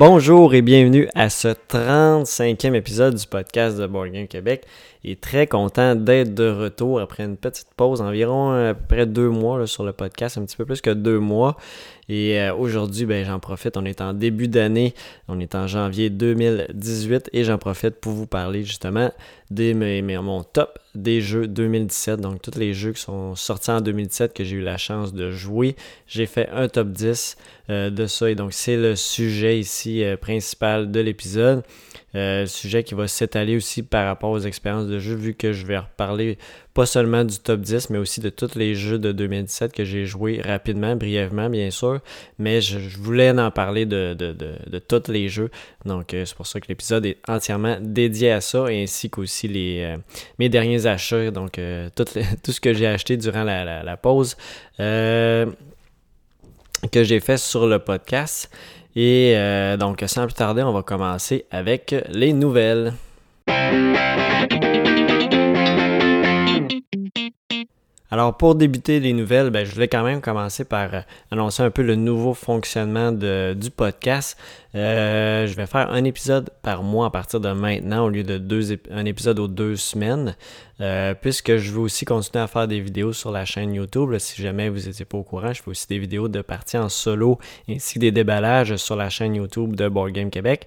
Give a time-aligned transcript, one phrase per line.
[0.00, 4.64] Bonjour et bienvenue à ce 35e épisode du podcast de Board Game Québec.
[5.04, 9.28] Et très content d'être de retour après une petite pause, environ à peu près deux
[9.28, 11.58] mois sur le podcast, un petit peu plus que deux mois.
[12.12, 14.94] Et euh, aujourd'hui, ben, j'en profite, on est en début d'année,
[15.28, 19.12] on est en janvier 2018 et j'en profite pour vous parler justement
[19.52, 19.72] de
[20.18, 24.42] mon top des jeux 2017, donc tous les jeux qui sont sortis en 2017 que
[24.42, 25.76] j'ai eu la chance de jouer.
[26.08, 27.36] J'ai fait un top 10
[27.70, 31.62] euh, de ça et donc c'est le sujet ici euh, principal de l'épisode.
[32.16, 35.64] Euh, sujet qui va s'étaler aussi par rapport aux expériences de jeu, vu que je
[35.64, 36.38] vais reparler
[36.74, 40.06] pas seulement du top 10, mais aussi de tous les jeux de 2017 que j'ai
[40.06, 42.00] joués rapidement, brièvement, bien sûr.
[42.38, 45.50] Mais je, voulais en parler de, de, tous les jeux.
[45.84, 49.80] Donc, euh, c'est pour ça que l'épisode est entièrement dédié à ça, ainsi qu'aussi les,
[49.82, 49.96] euh,
[50.40, 51.30] mes derniers achats.
[51.30, 51.60] Donc,
[51.94, 52.04] tout,
[52.42, 54.36] tout, ce que j'ai acheté durant la, la pause
[56.88, 58.50] que j'ai fait sur le podcast.
[58.96, 62.94] Et euh, donc, sans plus tarder, on va commencer avec les nouvelles.
[68.12, 71.70] Alors, pour débuter les nouvelles, ben, je voulais quand même commencer par euh, annoncer un
[71.70, 74.36] peu le nouveau fonctionnement du podcast.
[74.74, 78.38] Euh, je vais faire un épisode par mois à partir de maintenant au lieu de
[78.38, 80.36] deux un épisode aux deux semaines,
[80.80, 84.16] euh, puisque je veux aussi continuer à faire des vidéos sur la chaîne YouTube.
[84.18, 86.88] si jamais vous n'étiez pas au courant, je fais aussi des vidéos de parties en
[86.88, 87.38] solo
[87.68, 90.66] ainsi que des déballages sur la chaîne YouTube de Board Game Québec.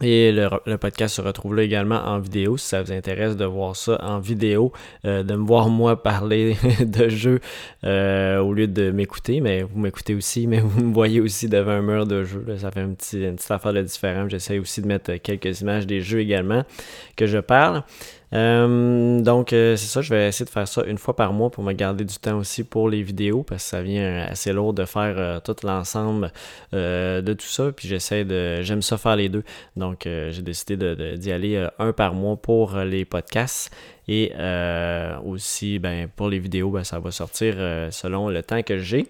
[0.00, 3.74] Et le, podcast se retrouve là également en vidéo si ça vous intéresse de voir
[3.74, 4.72] ça en vidéo,
[5.04, 7.40] euh, de me voir moi parler de jeux
[7.82, 11.72] euh, au lieu de m'écouter, mais vous m'écoutez aussi, mais vous me voyez aussi devant
[11.72, 12.44] un mur de jeu.
[12.58, 14.28] ça fait un petit, une petite affaire de différent.
[14.28, 16.62] J'essaie aussi de mettre quelques images des jeux également
[17.16, 17.82] que je parle.
[18.34, 21.50] Euh, donc, euh, c'est ça, je vais essayer de faire ça une fois par mois
[21.50, 24.74] pour me garder du temps aussi pour les vidéos parce que ça vient assez lourd
[24.74, 26.32] de faire euh, tout l'ensemble
[26.72, 27.72] de tout ça.
[27.72, 28.62] Puis j'essaie de.
[28.62, 29.44] J'aime ça faire les deux.
[29.76, 30.76] Donc, j'ai décidé
[31.16, 33.70] d'y aller un par mois pour les podcasts.
[34.06, 34.32] Et
[35.24, 37.54] aussi, ben, pour les vidéos, ben, ça va sortir
[37.90, 39.06] selon le temps que j'ai.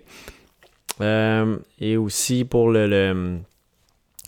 [1.01, 3.39] et aussi pour le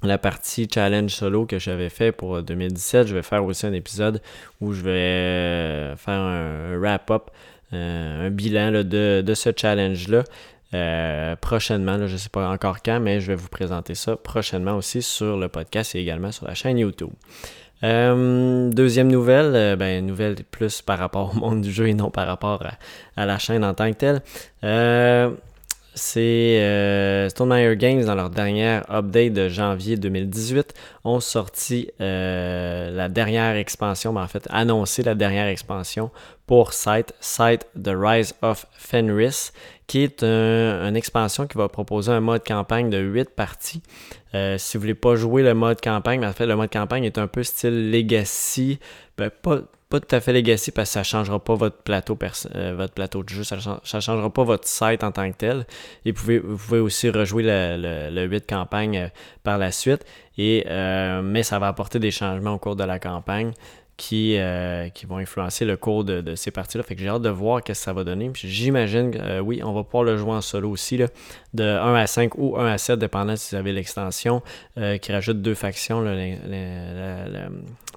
[0.03, 3.07] la partie challenge solo que j'avais fait pour 2017.
[3.07, 4.23] Je vais faire aussi un épisode
[4.61, 7.31] où je vais euh, faire un wrap-up,
[7.73, 10.25] euh, un bilan de, ce challenge-là.
[10.73, 14.77] Euh, prochainement, je ne sais pas encore quand, mais je vais vous présenter ça prochainement
[14.77, 17.11] aussi sur le podcast et également sur la chaîne YouTube.
[17.83, 22.63] deuxième nouvelle, ben, nouvelle plus par rapport au monde du jeu et non par rapport
[23.17, 24.23] à la chaîne en tant que telle
[25.95, 27.29] c'est euh,
[27.75, 30.75] Games, dans leur dernière update de janvier 2018,
[31.05, 36.11] ont sorti euh, la dernière expansion, mais en fait annoncé la dernière expansion
[36.47, 39.53] pour Site, Site The Rise of Fenris,
[39.87, 43.83] qui est une expansion qui va proposer un mode campagne de 8 parties.
[44.35, 47.05] Euh, si vous voulez pas jouer le mode campagne, mais en fait le mode campagne
[47.05, 48.79] est un peu style Legacy,
[49.19, 52.17] ben, pas pas tout à fait legacy parce que ça changera pas votre plateau,
[52.55, 55.67] euh, votre plateau de jeu, ça ne changera pas votre site en tant que tel.
[56.05, 59.09] Et vous pouvez, vous pouvez aussi rejouer le, le, 8 campagne euh,
[59.43, 60.07] par la suite.
[60.39, 60.65] Et,
[61.23, 63.53] mais ça va apporter des changements au cours de la campagne
[64.01, 64.39] qui,
[64.95, 66.83] qui vont influencer le cours de, ces parties-là.
[66.83, 68.31] Fait que j'ai hâte de voir ce que ça va donner.
[68.35, 71.07] J'imagine que oui, on va pouvoir le jouer en solo aussi, là,
[71.53, 74.43] de 1 à 5 ou 1 à 7, dépendant si vous avez l'extension,
[75.03, 76.01] qui rajoute deux factions.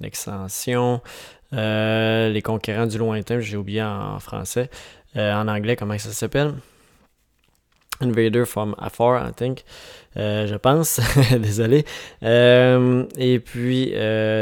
[0.02, 1.02] L'extension
[1.54, 4.70] euh, les conquérants du lointain, j'ai oublié en, français.
[5.16, 6.56] Euh, en anglais, comment ça s'appelle?
[8.02, 9.64] Invader from Afar, I think.
[10.18, 11.00] Euh, je pense.
[11.40, 11.86] Désolé.
[12.22, 13.94] et puis,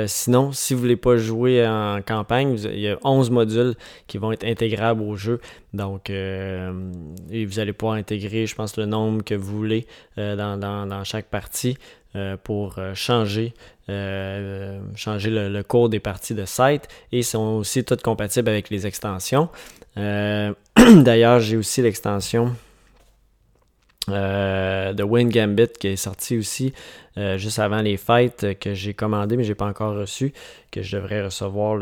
[0.07, 3.75] sinon, si vous voulez pas jouer en campagne, il y a 11 modules
[4.07, 5.39] qui vont être intégrables au jeu.
[5.73, 9.87] Donc, et vous allez pouvoir intégrer, je pense, le nombre que vous voulez
[10.17, 11.77] dans, chaque partie.
[12.17, 13.53] Euh, pour euh, changer,
[13.87, 18.85] euh, changer le, cours des parties de site et sont aussi toutes compatibles avec les
[18.85, 19.47] extensions.
[19.95, 22.53] D'ailleurs, j'ai aussi l'extension
[24.07, 26.73] de Win Gambit qui est sortie aussi
[27.15, 30.33] juste avant les fêtes que j'ai commandé mais j'ai pas encore reçu
[30.71, 31.77] que je devrais recevoir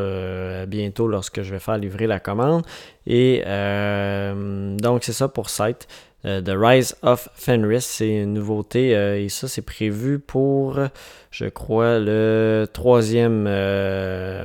[0.67, 2.63] bientôt lorsque je vais faire livrer la commande.
[3.07, 5.87] Et donc c'est ça pour site
[6.25, 10.77] euh, The Rise of Fenris, c'est une nouveauté euh, et ça c'est prévu pour,
[11.31, 14.43] je crois, le troisième, euh,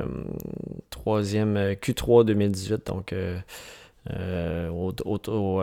[0.89, 3.13] troisième Q3 2018, donc
[4.71, 5.61] au,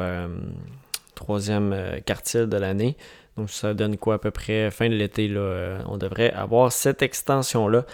[1.14, 2.96] troisième quartier de l'année.
[3.36, 7.02] Donc ça donne quoi à peu près fin de l'été là, on devrait avoir cette
[7.02, 7.86] extension là.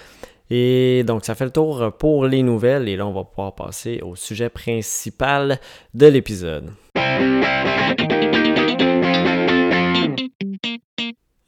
[0.51, 4.01] Et donc ça fait le tour pour les nouvelles et là on va pouvoir passer
[4.03, 5.61] au sujet principal
[5.95, 6.73] de l'épisode.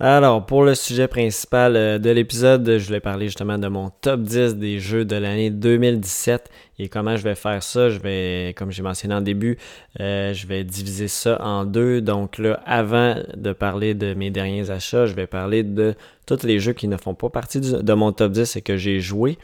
[0.03, 4.23] Alors, pour le sujet principal euh, de l'épisode, je voulais parler justement de mon top
[4.23, 6.49] 10 des jeux de l'année 2017
[6.79, 7.91] et comment je vais faire ça?
[7.91, 9.59] Je vais, comme j'ai mentionné en début,
[10.01, 12.01] euh, je vais diviser ça en deux.
[12.01, 15.95] Donc là, avant de parler de mes derniers achats, je vais parler de
[16.25, 19.01] tous les jeux qui ne font pas partie de mon top 10 et que j'ai
[19.01, 19.37] joué.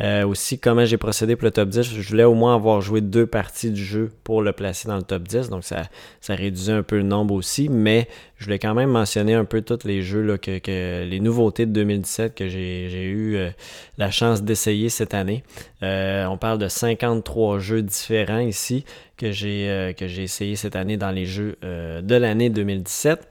[0.00, 1.82] Euh, aussi, comment j'ai procédé pour le top 10.
[1.82, 5.02] Je voulais au moins avoir joué deux parties du jeu pour le placer dans le
[5.02, 5.50] top 10.
[5.50, 5.84] Donc, ça,
[6.20, 7.68] ça réduisait un peu le nombre aussi.
[7.68, 8.08] Mais
[8.38, 11.72] je voulais quand même mentionner un peu tous les jeux, là, que, les nouveautés de
[11.72, 13.50] 2017 que j'ai eu euh,
[13.98, 15.44] la chance d'essayer cette année.
[15.82, 18.84] Euh, on parle de 53 jeux différents ici
[19.16, 23.28] que j'ai que j'ai essayé cette année dans les jeux de l'année 2017.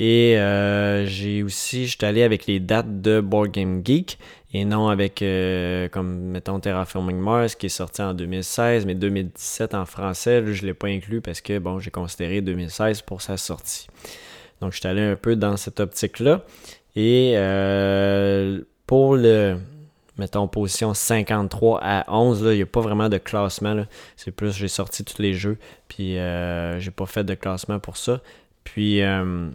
[0.00, 0.36] Et
[1.06, 4.18] j'ai aussi, je suis allé avec les dates de Board Game Geek
[4.54, 9.74] et non avec, euh, comme mettons, Terraforming Mars qui est sorti en 2016, mais 2017
[9.74, 13.36] en français, je ne l'ai pas inclus parce que, bon, j'ai considéré 2016 pour sa
[13.36, 13.88] sortie.
[14.60, 16.44] Donc, je suis allé un peu dans cette optique-là.
[16.96, 19.58] Et euh, pour le,
[20.16, 23.84] mettons, position 53 à 11, il n'y a pas vraiment de classement.
[24.16, 25.58] C'est plus, j'ai sorti tous les jeux,
[25.88, 28.20] puis euh, j'ai pas fait de classement pour ça.
[28.64, 29.48] Puis, euh,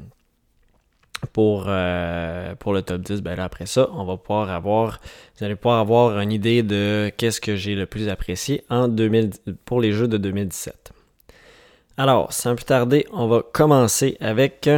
[1.28, 5.00] pour, euh, pour le top 10, ben après ça, on va pouvoir avoir,
[5.38, 9.32] vous allez pouvoir avoir une idée de qu'est-ce que j'ai le plus apprécié en 2000,
[9.66, 10.94] pour les jeux de 2017.
[11.98, 14.70] Alors, sans plus tarder, on va commencer avec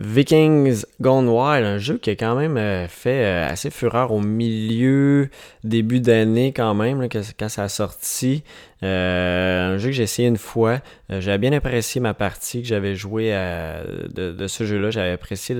[0.00, 4.20] Vikings Gone Wild, un jeu qui a quand même euh, fait euh, assez fureur au
[4.20, 5.28] milieu,
[5.64, 8.44] début d'année quand même, quand ça a sorti.
[8.84, 10.78] Euh, un jeu que j'ai essayé une fois.
[11.10, 13.32] j'avais bien apprécié ma partie que j'avais joué
[14.14, 14.92] de, ce jeu-là.
[14.92, 15.56] J'avais apprécié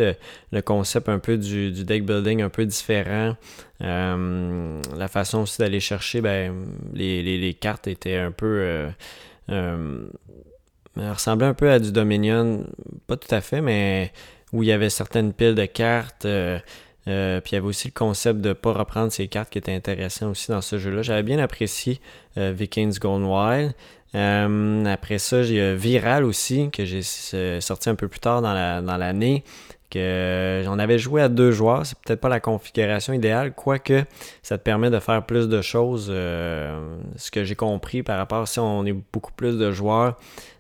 [0.53, 3.37] le, concept un peu du, deck building un peu différent.
[3.81, 6.55] la façon aussi d'aller chercher, ben,
[6.95, 8.87] les, cartes étaient un peu
[10.99, 12.65] ressemblait un peu à du Dominion,
[13.07, 14.13] pas tout à fait, mais
[14.53, 16.25] où il y avait certaines piles de cartes.
[16.25, 16.59] Euh,
[17.07, 19.59] euh, puis il y avait aussi le concept de ne pas reprendre ces cartes qui
[19.59, 21.03] était intéressant aussi dans ce jeu-là.
[21.03, 22.01] J'avais bien apprécié
[22.37, 23.75] euh, Vikings Gone Wild.
[24.87, 29.45] après ça, j'ai Viral aussi, que j'ai sorti un peu plus tard dans l'année.
[29.91, 34.05] que j'en avais joué à deux joueurs, c'est peut-être pas la configuration idéale, quoique
[34.43, 36.09] ça te permet de faire plus de choses.
[36.09, 40.19] ce que j'ai compris par rapport si on est beaucoup plus de joueurs,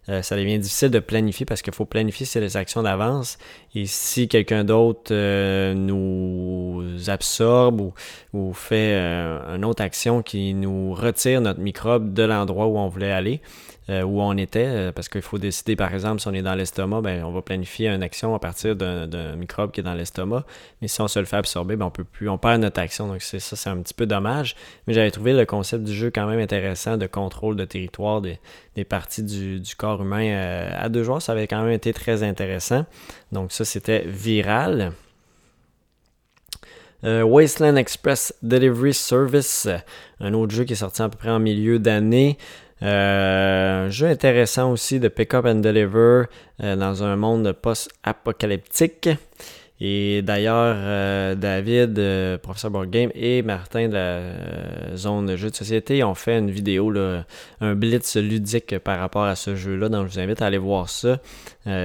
[0.09, 3.39] euh, ça devient difficile de planifier parce qu'il faut planifier ses actions d'avance.
[3.75, 7.93] Et si quelqu'un d'autre euh, nous absorbe
[8.33, 12.89] ou, fait euh, une autre action qui nous retire notre microbe de l'endroit où on
[12.89, 13.43] voulait aller,
[13.91, 16.55] euh, où on était, euh, parce qu'il faut décider, par exemple, si on est dans
[16.55, 20.45] l'estomac, ben, on va planifier une action à partir d'un microbe qui est dans l'estomac.
[20.83, 23.09] Mais si on se le fait absorber, ben, on peut plus, on perd notre action.
[23.09, 24.57] Donc c'est ça, c'est un petit peu dommage.
[24.87, 28.39] Mais j'avais trouvé le concept du jeu quand même intéressant de contrôle de territoire des,
[28.85, 31.23] parties du, corps humain euh, à deux joueurs.
[31.23, 32.85] Ça avait quand même été très intéressant.
[33.33, 34.93] Donc ça, c'était viral.
[37.05, 39.69] Wasteland Express Delivery Service,
[40.19, 42.37] un autre jeu qui est sorti à peu près en milieu d'année.
[42.83, 46.25] Euh, un jeu intéressant aussi de Pick Up and Deliver
[46.63, 49.09] euh, dans un monde post-apocalyptique.
[49.81, 55.55] Et d'ailleurs, euh, David, professeur Board Game, et Martin de la zone de jeux de
[55.55, 57.25] société ont fait une vidéo, là,
[57.61, 59.89] un blitz ludique par rapport à ce jeu-là.
[59.89, 61.21] Donc, je vous invite à aller voir ça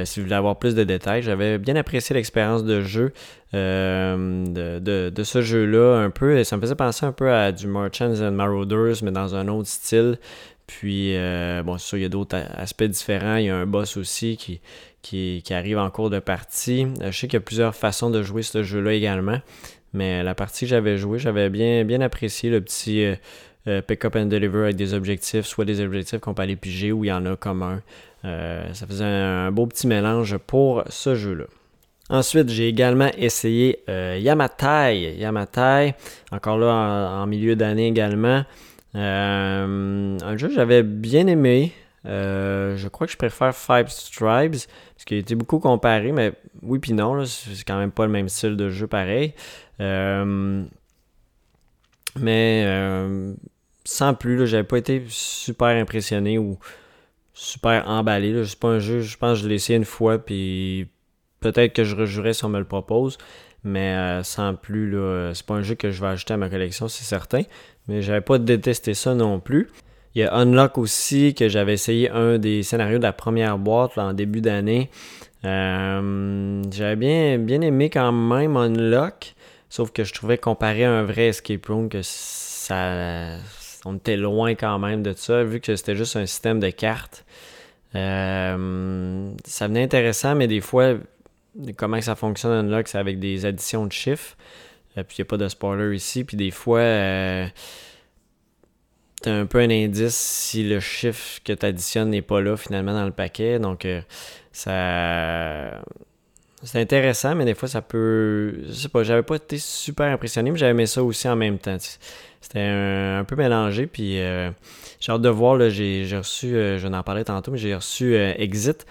[0.05, 1.21] si vous voulez avoir plus de détails.
[1.21, 3.13] J'avais bien apprécié l'expérience de jeu
[3.53, 6.39] de, de, de, ce jeu-là un peu.
[6.39, 9.47] Et ça me faisait penser un peu à du Merchants and Marauders, mais dans un
[9.49, 10.17] autre style.
[10.67, 13.35] Puis, euh, bon, c'est sûr, il y a d'autres aspects différents.
[13.35, 14.61] Il y a un boss aussi qui,
[15.01, 16.87] qui, arrive en cours de partie.
[17.01, 19.39] Euh, je sais qu'il y a plusieurs façons de jouer ce jeu-là également.
[19.93, 23.05] Mais la partie que j'avais jouée, j'avais bien, bien apprécié le petit
[23.67, 27.03] euh, pick-up and deliver avec des objectifs, soit des objectifs qu'on peut aller piger ou
[27.03, 27.81] il y en a comme un.
[28.73, 31.45] ça faisait un, beau petit mélange pour ce jeu-là.
[32.09, 35.15] Ensuite, j'ai également essayé Yamatai.
[35.17, 35.93] Yamatai,
[36.31, 38.43] encore là en milieu d'année également.
[38.95, 41.73] Euh, un jeu que j'avais bien aimé.
[42.05, 46.33] Euh, je crois que je préfère Five Stripes, parce qu'il a été beaucoup comparé, mais
[46.61, 49.33] oui puis non, c'est quand même pas le même style de jeu pareil.
[49.79, 50.63] Euh,
[52.19, 52.67] mais
[53.85, 56.59] sans plus, j'avais pas été super impressionné ou
[57.33, 58.45] super emballé.
[58.45, 60.87] C'est pas un jeu, je pense que je l'ai essayé une fois, puis
[61.39, 63.17] peut-être que je rejouerai si on me le propose.
[63.63, 64.93] Mais sans plus,
[65.33, 67.43] c'est pas un jeu que je vais ajouter à ma collection, c'est certain
[67.87, 69.69] mais j'avais pas détesté ça non plus.
[70.15, 73.97] Il y a Unlock aussi, que j'avais essayé un des scénarios de la première boîte
[73.97, 74.89] en début d'année.
[75.43, 79.33] Euh, j'avais bien, bien aimé quand même Unlock,
[79.69, 83.37] sauf que je trouvais comparé à un vrai escape room que ça,
[83.85, 87.25] on était loin quand même de ça, vu que c'était juste un système de cartes.
[87.95, 90.93] Euh, ça venait intéressant, mais des fois,
[91.75, 94.37] comment ça fonctionne Unlock, c'est avec des additions de chiffres.
[94.95, 96.23] Puis il n'y a pas de spoiler ici.
[96.23, 96.81] Puis des fois,
[99.21, 102.57] tu as un peu un indice si le chiffre que tu additionnes n'est pas là
[102.57, 103.59] finalement dans le paquet.
[103.59, 103.87] Donc,
[104.51, 105.81] ça
[106.63, 108.53] c'est intéressant, mais des fois, ça peut.
[108.67, 111.59] Je sais pas, j'avais pas été super impressionné, mais j'avais aimé ça aussi en même
[111.59, 111.77] temps.
[112.39, 114.49] C'était un, peu mélangé, puis euh,
[114.99, 115.69] j'ai hâte de voir.
[115.69, 118.85] J'ai reçu, euh, je n'en parlais tantôt, mais j'ai reçu euh, Exit.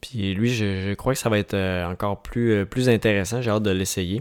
[0.00, 1.56] Puis lui, je, crois que ça va être
[1.90, 3.42] encore plus, plus intéressant.
[3.42, 4.20] J'ai hâte de l'essayer.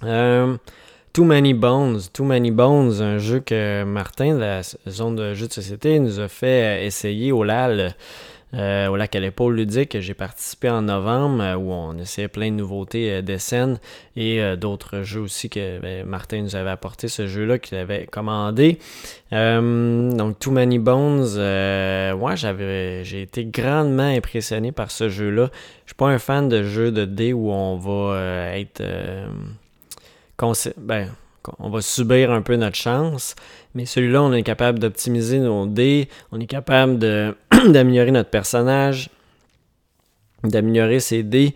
[0.00, 2.10] Too Many Bones.
[2.12, 6.20] Too Many Bones, un jeu que Martin de la zone de jeux de société nous
[6.20, 7.94] a fait essayer au LAL
[8.54, 9.98] euh, au lac à l'épaule ludique.
[10.00, 13.78] J'ai participé en novembre euh, où on essayait plein de nouveautés euh, des scènes
[14.14, 18.78] et d'autres jeux aussi que ben, Martin nous avait apporté, ce jeu-là qu'il avait commandé.
[19.30, 21.36] donc Too Many Bones,
[22.16, 25.50] moi j'avais j'ai été grandement impressionné par ce jeu-là.
[25.84, 28.80] Je suis pas un fan de jeux de dés où on va être
[30.76, 31.08] ben,
[31.58, 33.34] on va subir un peu notre chance.
[33.74, 36.98] Mais celui-là, on est capable d'optimiser nos dés, on est capable
[37.68, 39.10] d'améliorer notre personnage,
[40.44, 41.54] d'améliorer ses dés.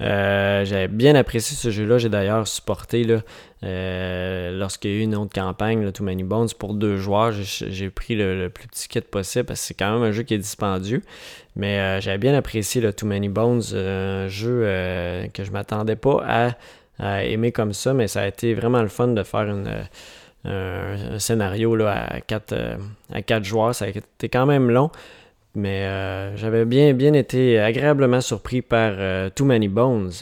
[0.00, 1.98] Euh, J'avais bien apprécié ce jeu-là.
[1.98, 3.20] J'ai d'ailleurs supporté là,
[3.62, 7.32] euh, lorsqu'il y a eu une autre campagne, Too Many Bones, pour deux joueurs.
[7.32, 10.34] J'ai pris le, plus petit kit possible parce que c'est quand même un jeu qui
[10.34, 11.02] est dispendieux.
[11.56, 14.60] Mais euh, j'avais bien apprécié le Too Many Bones, un jeu
[15.34, 16.50] que je m'attendais pas à,
[17.00, 19.86] aimer comme ça, mais ça a été vraiment le fun de faire une
[20.44, 22.76] un, scénario là, à, quatre, euh,
[23.12, 23.74] à quatre joueurs.
[23.74, 24.90] Ça a été quand même long,
[25.54, 30.12] mais euh, j'avais bien, bien été agréablement surpris par euh, Too Many Bones.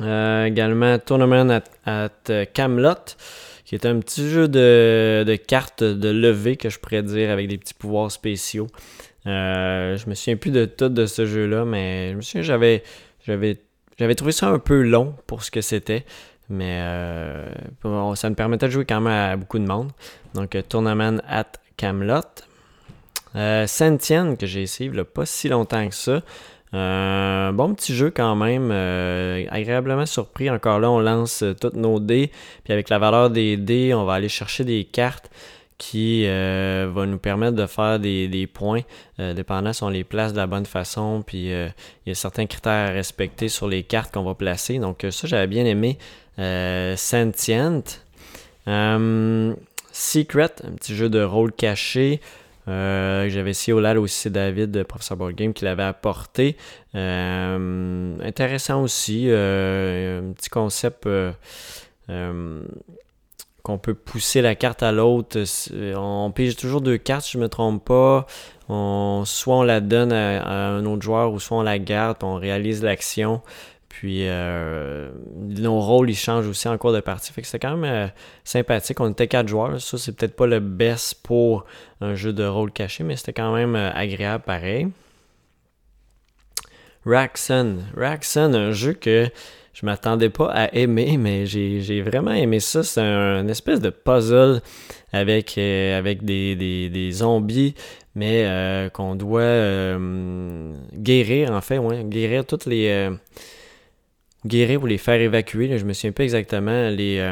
[0.00, 2.10] également Tournament at,
[2.54, 3.16] Camelot,
[3.64, 7.58] qui est un petit jeu de, cartes de levée que je pourrais dire avec des
[7.58, 8.68] petits pouvoirs spéciaux.
[9.26, 12.82] je me souviens plus de tout de ce jeu-là, mais je me souviens j'avais
[13.26, 13.58] j'avais
[14.00, 16.06] j'avais trouvé ça un peu long pour ce que c'était.
[16.48, 17.46] Mais euh,
[18.16, 19.92] ça me permettait de jouer quand même à beaucoup de monde.
[20.34, 22.22] Donc, euh, Tournament at Camelot.
[23.36, 26.22] Euh, Sentien, que j'ai essayé il pas si longtemps que ça.
[26.72, 28.70] Euh, bon petit jeu quand même,
[29.50, 30.48] agréablement surpris.
[30.48, 32.32] Encore là, on lance toutes nos dés.
[32.64, 35.30] Puis avec la valeur des dés, on va aller chercher des cartes
[35.80, 38.82] qui euh, va nous permettre de faire des, points,
[39.18, 41.68] euh, dépendant si on les place de la bonne façon, puis euh,
[42.04, 44.78] il y a certains critères à respecter sur les cartes qu'on va placer.
[44.78, 45.96] Donc ça, j'avais bien aimé
[46.36, 47.82] Sentient.
[49.92, 52.20] Secret, un petit jeu de rôle caché.
[52.66, 56.58] j'avais essayé au LAL aussi, David, de Professor Board Game, qui l'avait apporté.
[56.92, 61.08] intéressant aussi, un petit concept
[63.70, 65.38] qu'on peut pousser la carte à l'autre.
[65.96, 68.26] On pige toujours deux cartes, si je ne me trompe pas.
[68.68, 72.34] On, soit on la donne à, un autre joueur, ou soit on la garde, on
[72.34, 73.42] réalise l'action.
[73.88, 77.32] Puis euh, nos rôles, ils changent aussi en cours de partie.
[77.32, 78.08] Fait que c'était quand même euh,
[78.44, 79.00] sympathique.
[79.00, 79.80] On était quatre joueurs.
[79.80, 81.64] Ça, c'est peut-être pas le best pour
[82.00, 84.88] un jeu de rôle caché, mais c'était quand même euh, agréable pareil.
[87.04, 87.78] Raxon.
[87.96, 89.28] Raxon, un jeu que
[89.72, 92.82] je m'attendais pas à aimer, mais j'ai vraiment aimé ça.
[92.82, 94.60] C'est un, espèce de puzzle
[95.12, 97.74] avec, euh, avec des, zombies,
[98.14, 103.08] mais euh, qu'on doit euh, guérir, en fait, ouais, guérir toutes les.
[104.44, 105.78] guérir ou les faire évacuer.
[105.78, 107.22] je me souviens pas exactement les,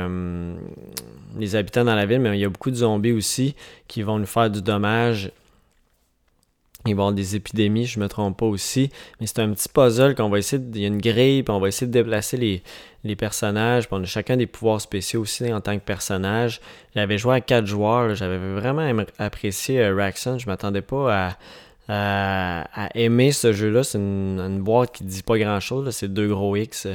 [1.39, 3.57] les habitants dans la ville, mais il y a beaucoup de zombies aussi
[3.89, 5.33] qui vont nous faire du dommage
[6.89, 8.91] il va y avoir des épidémies, je ne me trompe pas aussi.
[9.21, 10.63] Mais c'est un petit puzzle qu'on va essayer.
[10.75, 13.89] il y a une grille, puis on va essayer de déplacer les, personnages.
[13.89, 16.61] Puis on a chacun des pouvoirs spéciaux aussi en tant que personnage.
[16.95, 18.15] J'avais joué à quatre joueurs.
[18.15, 20.39] J'avais vraiment apprécié euh, Raxon.
[20.39, 21.37] Je ne m'attendais pas
[21.89, 23.83] à, aimer ce jeu-là.
[23.83, 25.89] C'est une, boîte qui ne dit pas grand-chose.
[25.91, 26.87] C'est deux gros X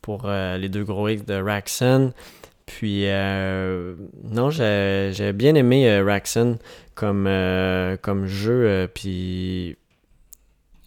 [0.00, 2.12] pour euh, les deux gros X de Raxon.
[2.66, 6.58] Puis, euh, non, j'ai bien aimé euh, Raxon
[6.94, 8.88] comme, euh, comme jeu.
[8.94, 9.76] puis,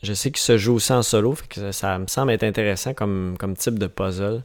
[0.04, 1.36] je sais qu'il se joue aussi en solo,
[1.72, 4.44] ça, me semble être intéressant comme, comme type de puzzle.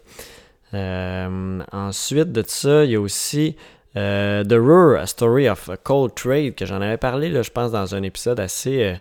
[0.72, 3.56] ensuite de ça, il y a aussi
[3.94, 7.94] The Ruhr, A Story of a Cold Trade, que j'en avais parlé, je pense, dans
[7.94, 8.96] un épisode assez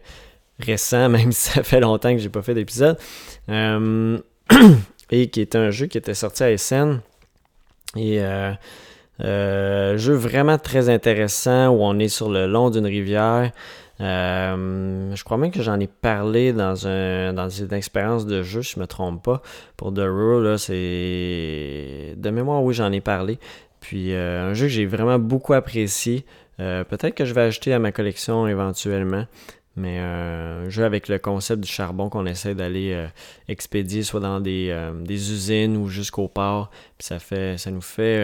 [0.60, 2.98] récent, même si ça fait longtemps que j'ai pas fait d'épisode.
[5.12, 7.00] et qui est un jeu qui était sorti à SN
[7.96, 8.52] et euh,
[9.22, 13.52] euh, jeu vraiment très intéressant où on est sur le long d'une rivière.
[14.02, 18.64] Euh, je crois même que j'en ai parlé dans, un, dans une expérience de jeu,
[18.64, 19.42] si je ne me trompe pas.
[19.76, 22.16] Pour The Rule, c'est.
[22.16, 23.40] De mémoire, oui, j'en ai parlé.
[23.82, 26.26] Puis un jeu que j'ai vraiment beaucoup apprécié.
[26.58, 29.26] Peut-être que je vais ajouter à ma collection éventuellement.
[29.76, 33.08] Mais un jeu avec le concept du charbon qu'on essaie d'aller
[33.48, 36.70] expédier soit dans des, des usines ou jusqu'au port.
[36.98, 38.18] Puis ça fait ça nous fait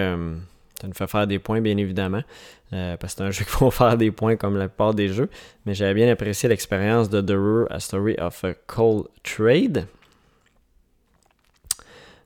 [0.81, 2.23] ça nous fait faire des points, bien évidemment.
[2.71, 5.29] parce que c'est un jeu qui faut faire des points comme la plupart des jeux.
[5.65, 9.87] Mais j'avais bien apprécié l'expérience de The Rure, A Story of a Cold Trade.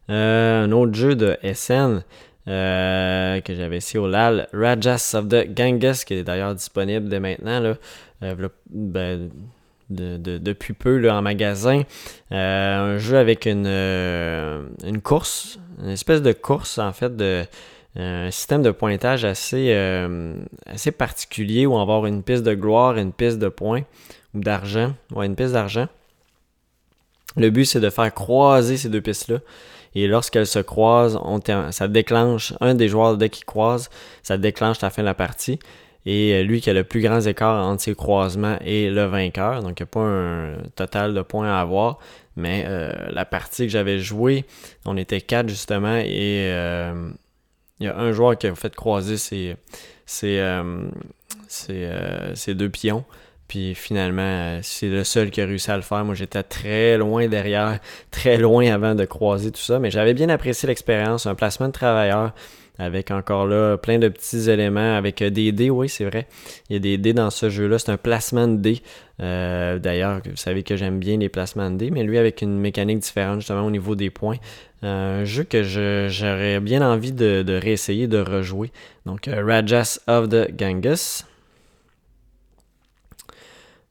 [0.09, 2.03] Euh, un autre jeu de SN
[2.49, 7.19] euh, que j'avais ici au LAL, Rajas of the Ganges, qui est d'ailleurs disponible dès
[7.19, 7.75] maintenant, là,
[8.23, 9.29] euh, ben,
[9.89, 11.83] depuis peu en magasin.
[12.31, 17.43] un jeu avec une, une course, une espèce de course en fait de
[17.95, 19.75] un système de pointage assez,
[20.67, 23.81] assez particulier où on va avoir une piste de gloire, une piste de points
[24.35, 24.93] ou d'argent.
[25.11, 25.87] Ouais, une piste d'argent.
[27.35, 29.39] Le but, c'est de faire croiser ces deux pistes-là.
[29.95, 31.19] Et lorsqu'elles se croisent,
[31.71, 33.89] ça déclenche, un des joueurs de qui croise,
[34.23, 35.59] ça déclenche la fin de la partie.
[36.05, 39.61] Et euh, lui qui a le plus grand écart entre ces croisements est le vainqueur.
[39.61, 41.99] Donc il n'y a pas un total de points à avoir.
[42.35, 44.45] Mais euh, la partie que j'avais jouée,
[44.85, 45.97] on était quatre justement.
[45.97, 47.11] Et euh,
[47.79, 49.55] il y a un joueur qui a fait croiser ses,
[50.05, 50.39] ses
[52.47, 53.03] deux pions.
[53.49, 56.05] Puis finalement, euh, c'est le seul qui a réussi à le faire.
[56.05, 57.79] Moi, j'étais très loin derrière,
[58.11, 59.79] très loin avant de croiser tout ça.
[59.79, 62.31] Mais j'avais bien apprécié l'expérience, un placement de travailleur
[62.77, 66.27] avec encore là plein de petits éléments, avec euh, des dés, oui, c'est vrai.
[66.69, 67.79] Il y a des dés dans ce jeu-là.
[67.79, 68.81] C'est un placement de dés.
[69.19, 72.57] Euh, d'ailleurs, vous savez que j'aime bien les placements de dés, mais lui avec une
[72.57, 74.37] mécanique différente justement au niveau des points.
[74.83, 75.63] un jeu que
[76.07, 78.71] j'aurais bien envie de, de, réessayer, de rejouer.
[79.07, 81.25] Donc, Rajas of the Ganges.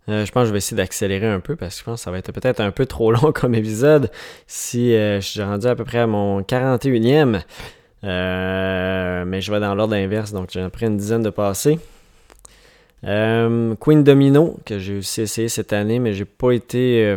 [0.08, 2.04] Euh, je pense que je vais essayer d'accélérer un peu parce que je pense que
[2.04, 4.10] ça va être peut-être un peu trop long comme épisode
[4.46, 7.40] si euh, je suis rendu à peu près à mon 41e.
[8.04, 11.78] Euh, mais je vais dans l'ordre inverse, donc j'ai pris une dizaine de passés.
[13.02, 17.16] Queen Domino, que j'ai aussi essayé cette année, mais j'ai pas été.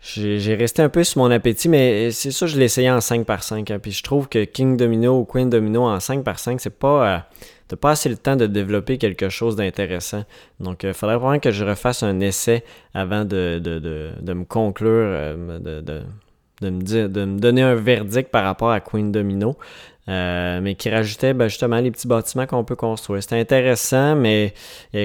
[0.00, 3.26] j'ai resté un peu sur mon appétit, mais c'est ça, je l'ai essayé en 5
[3.26, 3.70] par 5.
[3.70, 3.78] Hein.
[3.78, 7.26] puis je trouve que King Domino ou Queen Domino en 5 par 5, c'est pas
[7.70, 10.24] n'as pas assez le temps de développer quelque chose d'intéressant.
[10.60, 13.60] Donc, il euh, faudrait vraiment que je refasse un essai avant de,
[14.26, 15.58] me conclure, euh,
[16.60, 19.56] de, me dire, de me donner un verdict par rapport à Queen Domino.
[20.08, 23.22] Euh, mais qui rajoutait ben, justement les petits bâtiments qu'on peut construire.
[23.22, 24.54] C'était intéressant, mais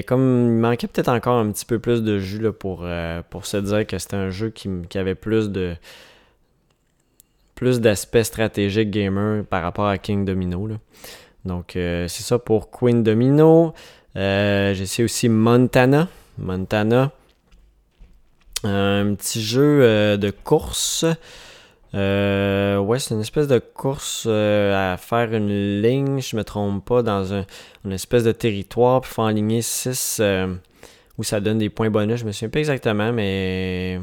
[0.08, 2.88] comme il manquait peut-être encore un petit peu plus de jus là, pour,
[3.30, 5.76] pour se dire que c'était un jeu qui, qui, avait plus de
[7.56, 10.68] plus d'aspects stratégiques gamer par rapport à King Domino.
[10.68, 10.76] Là.
[11.46, 13.74] Donc, euh, c'est ça pour Queen Domino.
[14.16, 16.08] Euh, J'essaie aussi Montana.
[16.38, 17.12] Montana.
[18.64, 21.06] Un petit jeu euh, de course.
[21.94, 27.34] Ouais, c'est une espèce de course à faire une ligne, je me trompe pas, dans
[27.34, 27.46] un,
[27.86, 30.20] une espèce de territoire, puis faut aligner 6
[31.20, 32.22] où ça donne des points bonus.
[32.22, 34.00] Je me souviens pas exactement, mais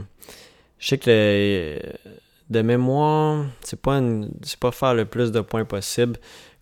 [0.79, 1.81] je sais que
[2.51, 4.01] de mémoire, c'est pas,
[4.43, 6.17] c'est pas faire le plus de points possible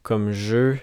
[0.08, 0.78] comme jeu.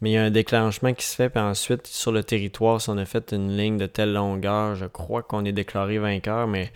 [0.00, 2.88] Mais il y a un déclenchement qui se fait, puis ensuite, sur le territoire, si
[2.90, 6.72] on a fait une ligne de telle longueur, je crois qu'on est déclaré vainqueur, mais.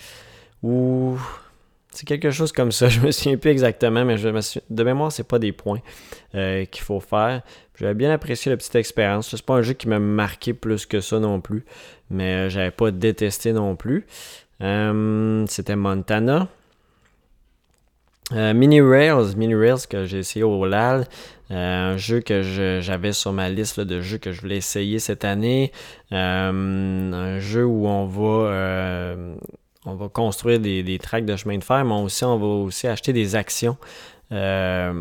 [0.63, 1.19] Ouh.
[1.91, 5.11] C'est quelque chose comme ça, je me souviens plus exactement, mais je me de mémoire,
[5.11, 5.81] c'est pas des points
[6.35, 7.43] euh, qu'il faut faire.
[7.79, 9.31] J'avais bien apprécié la petite expérience.
[9.31, 11.65] C'est pas un jeu qui m'a marqué plus que ça non plus,
[12.11, 14.07] mais euh, j'avais pas détesté non plus.
[14.61, 16.49] Euh, c'était Montana.
[18.33, 21.07] Mini Rails, Mini Rails que j'ai essayé au LAL,
[21.51, 22.43] euh, un jeu que
[22.81, 25.73] j'avais sur ma liste de jeux que je voulais essayer cette année.
[26.13, 29.37] Euh, un jeu où on va, euh,
[29.85, 32.89] on va construire des, des, tracks de chemin de fer, mais aussi on va aussi
[32.89, 33.77] acheter des actions.
[34.31, 34.93] pas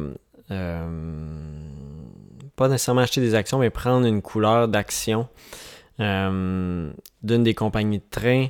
[2.69, 5.27] nécessairement acheter des actions, mais prendre une couleur d'action
[5.97, 8.47] d'une des compagnies de train.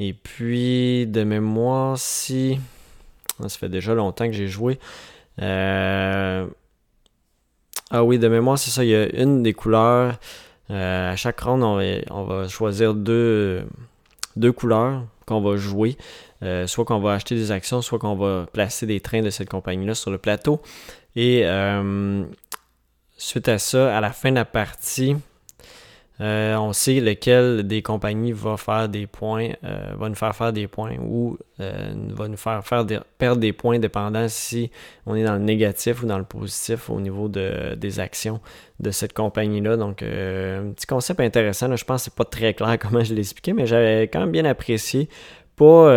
[0.00, 2.60] Et puis, de mémoire, si...
[3.40, 4.78] Ça fait déjà longtemps que j'ai joué.
[7.90, 8.84] Ah oui, de mémoire, c'est ça.
[8.84, 10.18] Il y a une des couleurs.
[10.70, 13.64] Euh, à chaque round, on va, choisir deux,
[14.36, 15.96] deux couleurs qu'on va jouer.
[16.42, 19.48] Euh, soit qu'on va acheter des actions, soit qu'on va placer des trains de cette
[19.48, 20.60] compagnie-là sur le plateau.
[21.16, 22.24] Et euh,
[23.16, 25.16] suite à ça, à la fin de la partie,
[26.20, 30.52] euh, on sait lequel des compagnies va faire des points, euh, va nous faire faire
[30.52, 32.84] des points ou euh, va nous faire, faire
[33.18, 34.70] perdre des points dépendant si
[35.06, 38.40] on est dans le négatif ou dans le positif au niveau de, des actions
[38.80, 39.76] de cette compagnie-là.
[39.76, 41.74] Donc, un petit concept intéressant.
[41.74, 44.32] je pense que c'est pas très clair comment je l'ai expliqué, mais j'avais quand même
[44.32, 45.08] bien apprécié.
[45.54, 45.92] Pas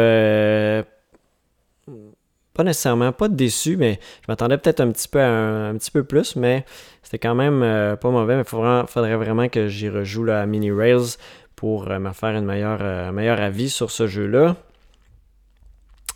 [2.54, 6.36] pas nécessairement pas déçu, mais je m'attendais peut-être un petit peu un, petit peu plus,
[6.36, 6.66] mais
[7.02, 8.36] c'était quand même euh, pas mauvais.
[8.36, 11.18] Mais il faudrait, vraiment que j'y rejoue là, à Mini Rails
[11.56, 14.56] pour me faire une meilleure, un meilleur avis sur ce jeu-là.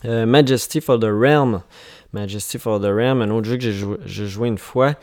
[0.04, 1.62] Majesty for the Realm.
[2.12, 3.70] Majesty for the Realm, un autre jeu que
[4.06, 4.94] j'ai joué, une fois.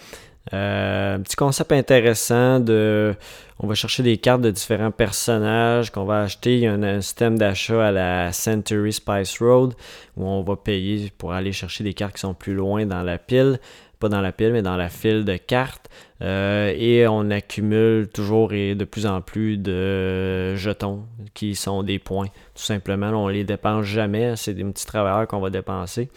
[0.52, 3.16] Un petit concept intéressant de.
[3.60, 6.56] On va chercher des cartes de différents personnages qu'on va acheter.
[6.56, 9.74] Il y a un, système d'achat à la Century Spice Road
[10.18, 13.18] où on va payer pour aller chercher des cartes qui sont plus loin dans la
[13.18, 13.60] pile
[14.04, 15.90] pas dans la pile, mais dans la file de cartes.
[16.22, 22.00] Euh, et on accumule toujours et de plus en plus de jetons qui sont des
[22.00, 22.28] points.
[22.54, 24.36] Tout simplement, on les dépense jamais.
[24.36, 26.10] C'est des petits travailleurs qu'on va dépenser.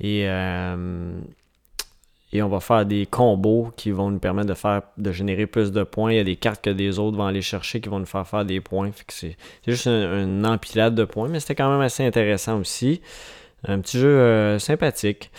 [0.00, 1.20] Et, euh,
[2.36, 5.72] et on va faire des combos qui vont nous permettre de faire de générer plus
[5.72, 6.12] de points.
[6.12, 8.26] Il y a des cartes que des autres vont aller chercher qui vont nous faire
[8.26, 8.90] faire des points.
[9.08, 13.00] c'est, juste une, empilade de points, mais c'était quand même assez intéressant aussi.
[13.66, 15.30] Un petit jeu euh, sympathique.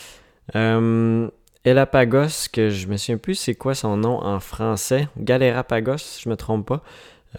[1.67, 5.09] Elapagos, que je me souviens plus c'est quoi son nom en français.
[5.17, 6.81] Galerapagos, si je me trompe pas.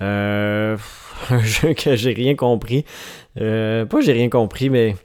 [0.02, 0.76] Euh,
[1.30, 2.84] un jeu que j'ai rien compris.
[3.40, 4.96] Euh, pas j'ai rien compris, mais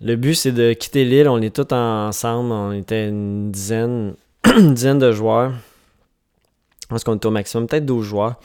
[0.00, 1.28] le but c'est de quitter l'île.
[1.28, 2.52] On est tous ensemble.
[2.52, 4.14] On était une dizaine,
[4.58, 5.52] dizaine de joueurs.
[6.82, 8.36] Je pense qu'on est au maximum, peut-être 12 joueurs.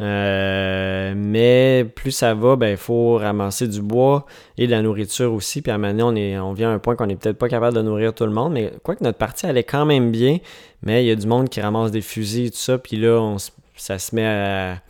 [0.00, 4.26] Euh, mais plus ça va, ben il faut ramasser du bois
[4.58, 5.62] et de la nourriture aussi.
[5.62, 7.38] Puis à un moment donné, on, est, on vient à un point qu'on n'est peut-être
[7.38, 8.52] pas capable de nourrir tout le monde.
[8.52, 10.38] Mais quoi que notre partie allait quand même bien,
[10.82, 12.78] mais il y a du monde qui ramasse des fusils et tout ça.
[12.78, 13.36] Puis là,
[13.76, 14.80] ça se met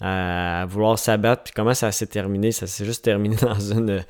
[0.00, 1.44] à, vouloir s'abattre.
[1.44, 2.52] Puis comment ça s'est terminé?
[2.52, 4.02] Ça s'est juste terminé dans une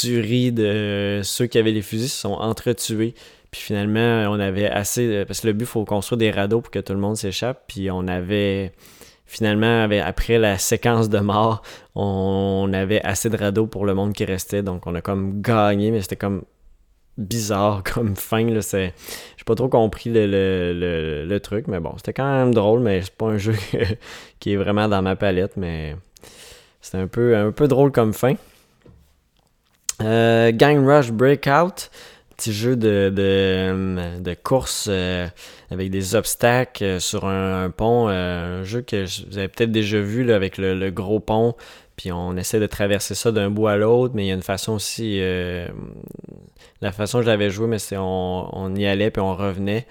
[0.00, 3.14] tuerie de ceux qui avaient les fusils se sont entretués.
[3.50, 5.24] Puis finalement, on avait assez.
[5.26, 7.64] Parce que le but, il faut construire des radeaux pour que tout le monde s'échappe.
[7.66, 8.72] Puis on avait
[9.26, 11.62] finalement, après la séquence de mort,
[11.94, 14.62] on avait assez de radeaux pour le monde qui restait.
[14.62, 16.42] Donc, on a comme gagné, mais c'était comme
[17.16, 18.44] bizarre comme fin.
[18.50, 18.94] Là, c'est...
[19.36, 23.26] J'ai pas trop compris le, truc, mais bon, c'était quand même drôle, mais c'est pas
[23.26, 23.54] un jeu
[24.38, 25.96] qui est vraiment dans ma palette, mais
[26.80, 28.34] c'était un peu, un peu drôle comme fin.
[30.02, 31.90] Euh, Gang Rush Breakout
[32.36, 35.28] petit jeu de, de, course euh,
[35.70, 38.08] avec des obstacles euh, sur un, pont.
[38.08, 41.54] Un jeu que vous avez peut-être déjà vu avec le, gros pont.
[41.96, 44.42] Puis on essaie de traverser ça d'un bout à l'autre, mais il y a une
[44.42, 45.20] façon aussi.
[46.80, 49.86] la façon que je l'avais joué, mais c'est on, on, y allait puis on revenait.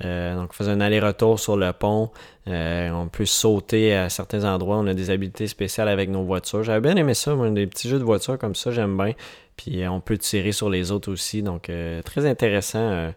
[0.00, 2.10] Donc on faisait un aller-retour sur le pont.
[2.46, 4.76] on peut sauter à certains endroits.
[4.78, 6.62] On a des habiletés spéciales avec nos voitures.
[6.62, 9.14] J'avais bien aimé ça, moi, des petits jeux de voitures comme ça, j'aime bien.
[9.56, 11.42] Puis euh, on peut tirer sur les autres aussi.
[11.42, 12.78] Donc, euh, très intéressant.
[12.78, 13.10] Euh,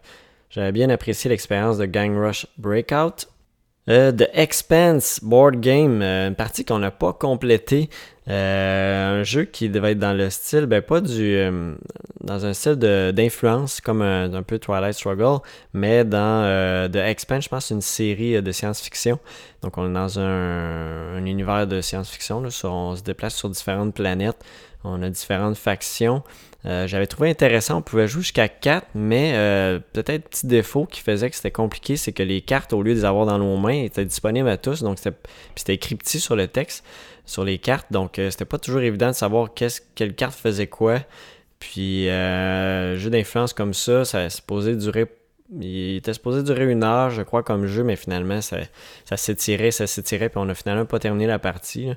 [0.48, 3.28] j'avais bien apprécié l'expérience de Gang Rush Breakout.
[3.86, 7.90] The Expanse Board Game, une partie qu'on n'a pas complétée.
[8.32, 11.38] Un jeu qui devait être dans le style, ben pas du.
[12.22, 15.40] dans un style d'influence, comme un, peu Twilight Struggle,
[15.72, 19.18] mais dans The Expanse, je pense, une série de science-fiction.
[19.62, 22.42] Donc, on est dans un, univers de science-fiction.
[22.64, 24.38] On se déplace sur différentes planètes.
[24.84, 26.22] On a différentes factions.
[26.66, 31.00] Euh, j'avais trouvé intéressant, on pouvait jouer jusqu'à 4, mais euh, peut-être petit défaut qui
[31.00, 33.56] faisait que c'était compliqué, c'est que les cartes, au lieu de les avoir dans nos
[33.56, 34.82] mains, étaient disponibles à tous.
[34.82, 36.84] Donc c'était écrit petit sur le texte,
[37.30, 37.86] sur les cartes.
[37.92, 40.98] Donc euh, c'était pas toujours évident de savoir qu'est-ce, quelle carte faisait quoi.
[41.60, 45.06] Puis un jeu d'influence comme ça, ça supposé durer
[45.58, 48.58] il était supposé durer une heure, je crois, comme jeu, mais finalement, ça,
[49.04, 51.90] ça s'étirait, ça s'étirait, puis on a finalement pas terminé la partie.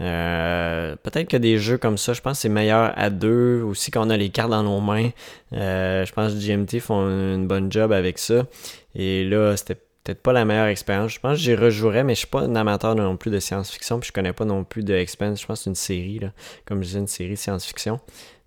[0.00, 3.90] Euh, peut-être que des jeux comme ça, je pense que c'est meilleur à deux, aussi
[3.90, 5.10] quand on a les cartes dans nos mains.
[5.52, 8.46] Euh, je pense que GMT font une bonne job avec ça.
[8.94, 11.12] Et là, c'était peut-être pas la meilleure expérience.
[11.12, 14.00] Je pense que j'y rejouerais, mais je suis pas un amateur non plus de science-fiction,
[14.00, 15.40] puis je connais pas non plus de Expense.
[15.40, 16.32] Je pense que c'est une série, là,
[16.64, 18.00] comme je disais, une série science-fiction.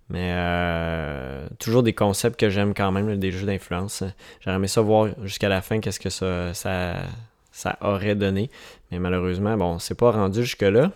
[0.08, 4.04] Mais euh, toujours des concepts que j'aime quand même, des jeux d'influence.
[4.40, 6.96] J'aurais aimé ça voir jusqu'à la fin qu'est-ce que ça, ça,
[7.50, 8.50] ça, aurait donné.
[8.90, 10.92] Mais malheureusement, bon, c'est pas rendu jusque-là.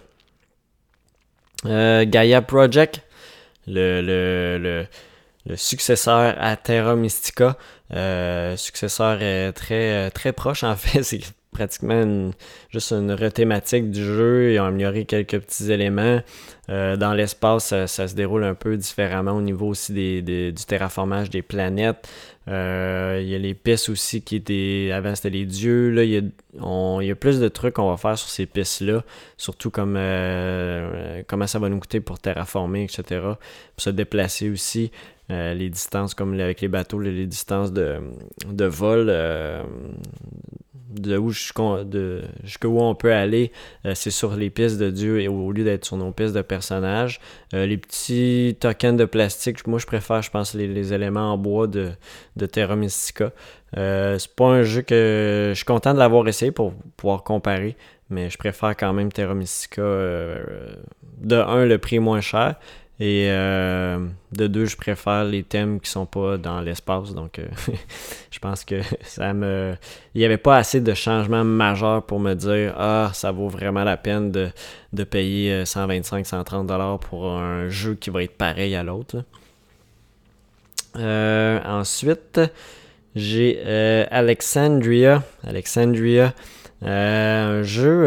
[1.66, 3.02] Euh, Gaia Project,
[3.66, 4.86] le, le, le,
[5.46, 7.56] le, successeur à Terra Mystica.
[7.92, 9.18] Euh, successeur
[9.54, 11.02] très, très proche en fait.
[11.02, 11.20] C'est
[11.52, 12.30] pratiquement
[12.70, 14.52] juste une rethématique du jeu.
[14.52, 16.20] Ils ont amélioré quelques petits éléments.
[16.70, 21.28] Euh, dans l'espace, ça, se déroule un peu différemment au niveau aussi des, du terraformage
[21.28, 22.08] des planètes.
[22.48, 24.90] Euh, il y a les pistes aussi qui étaient.
[24.92, 25.90] Avant, c'était les dieux.
[25.90, 29.02] Là, il, y y a plus de trucs qu'on va faire sur ces pistes-là.
[29.36, 33.20] Surtout comme euh, comment ça va nous coûter pour terraformer, etc.
[33.20, 34.92] Pour se déplacer aussi.
[35.28, 38.00] les distances, comme avec les bateaux, les, distances de,
[38.46, 39.10] de vol
[40.90, 43.52] de où jusqu'où on peut aller,
[43.86, 46.42] euh, c'est sur les pistes de Dieu et au lieu d'être sur nos pistes de
[47.54, 51.66] Euh, les petits tokens de plastique, moi je préfère, je pense, les, éléments en bois
[51.66, 51.90] de,
[52.36, 53.32] de Terra Mystica.
[53.76, 57.76] Euh, c'est pas un jeu que je suis content de l'avoir essayé pour pouvoir comparer,
[58.08, 59.82] mais je préfère quand même Terra Mystica.
[59.82, 62.56] de un, le prix moins cher.
[63.02, 67.14] Et de deux, je préfère les thèmes qui sont pas dans l'espace.
[67.14, 67.40] Donc,
[68.30, 69.74] je pense que ça me.
[70.14, 73.84] Il n'y avait pas assez de changements majeurs pour me dire Ah, ça vaut vraiment
[73.84, 74.50] la peine de,
[74.92, 79.24] de payer 125-130$ pour un jeu qui va être pareil à l'autre.
[80.96, 82.40] Euh, ensuite,
[83.14, 85.22] j'ai euh, Alexandria.
[85.46, 86.34] Alexandria,
[86.82, 88.04] euh, un jeu,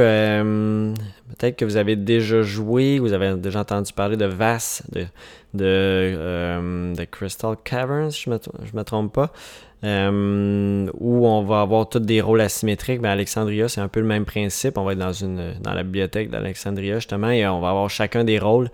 [1.29, 5.05] peut-être que vous avez déjà joué, vous avez déjà entendu parler de VAS, de,
[5.53, 8.37] de, Crystal Caverns, je ne
[8.73, 9.31] me, trompe pas.
[9.83, 13.01] où on va avoir tous des rôles asymétriques.
[13.01, 14.77] Mais Alexandria, c'est un peu le même principe.
[14.77, 18.23] On va être dans, une, dans la bibliothèque d'Alexandria, justement, et on va avoir chacun
[18.23, 18.69] des rôles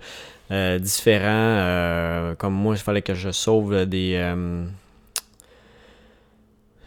[0.50, 1.28] euh, différents.
[1.28, 4.64] Euh, comme moi, il fallait que je sauve des euh,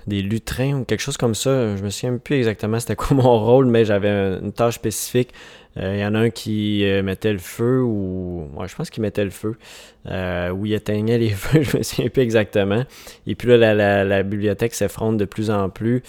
[0.07, 1.75] des lutrins ou quelque chose comme ça.
[1.75, 5.33] Je me souviens plus exactement c'était quoi mon rôle, mais j'avais une tâche spécifique.
[5.75, 8.47] Il y en a un qui mettait le feu ou.
[8.55, 9.57] Ouais, je pense qu'il mettait le feu.
[10.05, 12.83] ou il éteignait les feux, je me souviens plus exactement.
[13.25, 16.03] Et puis là, la bibliothèque s'effronte de plus en plus.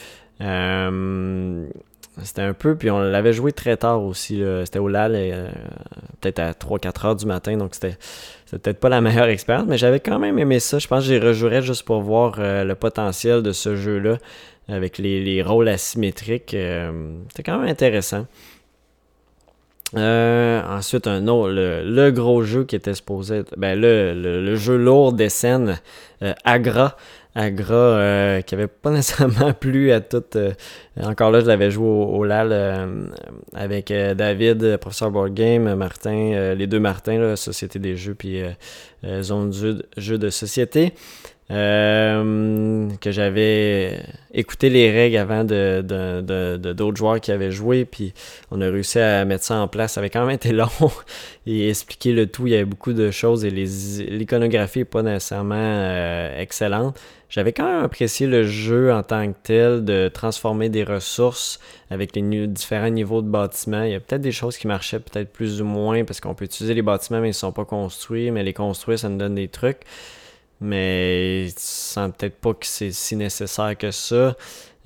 [2.23, 4.43] C'était un peu, puis on l'avait joué très tard aussi.
[4.65, 5.51] C'était au LAL, euh,
[6.21, 7.97] peut-être à 3-4 heures du matin, donc c'était
[8.51, 10.79] peut-être pas la meilleure expérience, mais j'avais quand même aimé ça.
[10.79, 14.19] Je pense que j'y rejouerais juste pour voir euh, le potentiel de ce jeu-là
[14.69, 16.55] avec les, rôles asymétriques.
[16.55, 16.93] Euh,
[17.31, 18.27] c'était quand même intéressant.
[19.95, 25.13] ensuite, un autre, le, gros jeu qui était supposé être, ben, le, le, jeu lourd
[25.13, 25.81] des scènes,
[26.45, 26.97] Agra.
[27.35, 30.23] Agra euh, qui avait pas nécessairement plu à tout.
[30.37, 30.53] Euh,
[31.03, 33.07] encore là, je l'avais joué au, LAL euh,
[33.55, 38.43] avec David, professeur Board Game, Martin, les deux Martins, Société des Jeux, puis
[39.21, 40.95] Zone de jeux de société.
[41.49, 44.01] Que j'avais
[44.33, 45.83] écouté les règles avant de,
[46.73, 48.15] d'autres joueurs qui avaient joué, puis
[48.51, 49.95] on a réussi à mettre ça en place.
[49.95, 50.69] Ça avait quand même été long
[51.47, 52.47] et expliquer le tout.
[52.47, 56.99] Il y avait beaucoup de choses et l'iconographie n'est pas nécessairement excellente.
[57.35, 61.59] J'avais quand même apprécié le jeu en tant que tel, de transformer des ressources
[61.91, 63.83] avec les différents niveaux de bâtiments.
[63.83, 66.45] Il y a peut-être des choses qui marchaient peut-être plus ou moins parce qu'on peut
[66.45, 69.35] utiliser les bâtiments mais ils ne sont pas construits, mais les construire, ça nous donne
[69.35, 69.81] des trucs.
[70.61, 74.37] Mais sans peut-être pas que c'est si nécessaire que ça.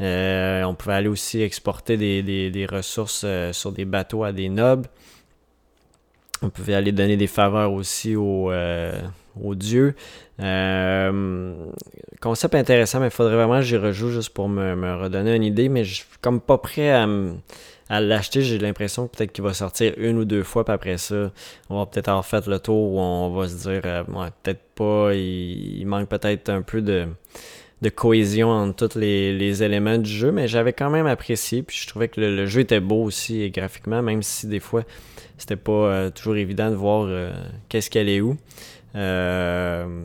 [0.00, 4.86] Euh, on pouvait aller aussi exporter des, ressources euh, sur des bateaux à des nobs.
[6.40, 9.00] On pouvait aller donner des faveurs aussi aux, euh,
[9.42, 9.94] aux dieux.
[12.20, 15.68] Concept intéressant, mais il faudrait vraiment que j'y rejoue juste pour me, redonner une idée.
[15.68, 17.06] Mais je suis comme pas prêt à,
[17.88, 18.42] l'acheter.
[18.42, 21.32] J'ai l'impression que peut-être qu'il va sortir une ou deux fois, puis après ça,
[21.70, 24.04] on va peut-être avoir fait le tour où on va se dire, euh,
[24.42, 27.06] peut-être pas, il, manque peut-être un peu de,
[27.94, 32.08] cohésion entre tous les, éléments du jeu, mais j'avais quand même apprécié, puis je trouvais
[32.08, 34.82] que le, jeu était beau aussi graphiquement, même si des fois
[35.38, 37.08] c'était pas euh, toujours évident de voir
[37.68, 38.36] qu'est-ce qu'elle est où.
[38.94, 40.04] Euh,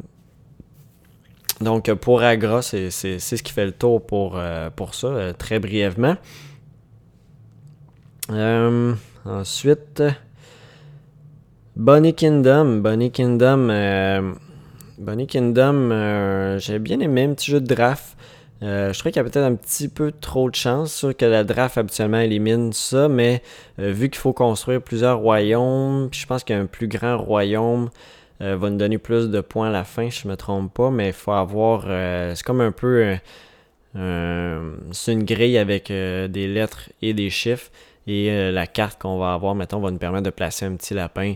[1.61, 5.59] donc, pour Agra, c'est ce qui fait le tour pour, euh, pour ça, euh, très
[5.59, 6.17] brièvement.
[8.29, 10.03] Ensuite,
[11.75, 12.81] Bunny Kingdom.
[12.81, 14.35] Bunny Kingdom,
[14.97, 18.15] Bunny Kingdom j'ai bien aimé un petit jeu de draft.
[18.61, 20.93] je trouvais qu'il y a peut-être un petit peu trop de chance.
[20.93, 23.41] Sûr que la draft habituellement élimine ça, mais
[23.77, 27.89] vu qu'il faut construire plusieurs royaumes, je pense qu'il y a un plus grand royaume
[28.43, 31.07] euh, va nous donner plus de points à la fin, je me trompe pas, mais
[31.07, 31.85] il faut avoir.
[31.87, 33.15] Euh, c'est comme un peu.
[33.95, 37.69] Euh, c'est une grille avec des lettres et des chiffres.
[38.05, 41.35] Et la carte qu'on va avoir, mettons, va nous permettre de placer un petit lapin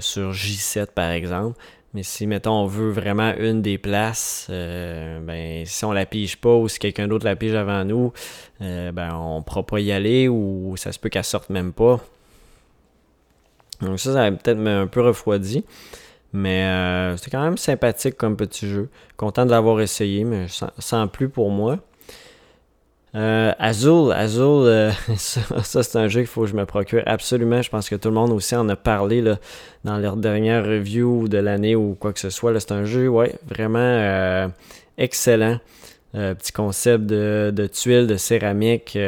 [0.00, 1.58] sur J7 par exemple.
[1.94, 6.54] Mais si, mettons, on veut vraiment une des places, ben, si on la pige pas
[6.54, 8.12] ou si quelqu'un d'autre la pige avant nous,
[8.60, 12.00] ben, on ne pourra pas y aller ou ça se peut qu'elle sorte même pas.
[13.80, 15.64] Donc ça, ça va peut-être un peu refroidi.
[16.32, 18.88] Mais euh, c'était quand même sympathique comme petit jeu.
[19.16, 20.46] Content de l'avoir essayé, mais
[20.78, 21.78] sans, plus pour moi.
[23.14, 27.62] Euh, Azul, Azul, euh, ça, c'est un jeu qu'il faut que je me procure absolument.
[27.62, 29.38] Je pense que tout le monde aussi en a parlé là,
[29.84, 32.58] dans leur dernière review de l'année ou quoi que ce soit.
[32.58, 34.48] C'est un jeu, ouais, vraiment euh,
[34.98, 35.60] excellent.
[36.12, 38.98] petit concept de, tuiles, de céramique,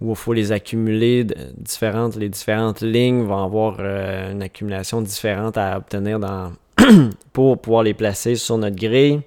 [0.00, 1.24] où il faut les accumuler.
[1.56, 6.52] différentes, les différentes lignes vont avoir une accumulation différente à obtenir dans,
[7.32, 9.20] pour pouvoir les placer sur notre grille.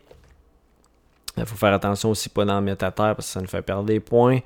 [1.37, 3.61] Il faut faire attention aussi pas d'en mettre à terre parce que ça nous fait
[3.61, 4.39] perdre des points.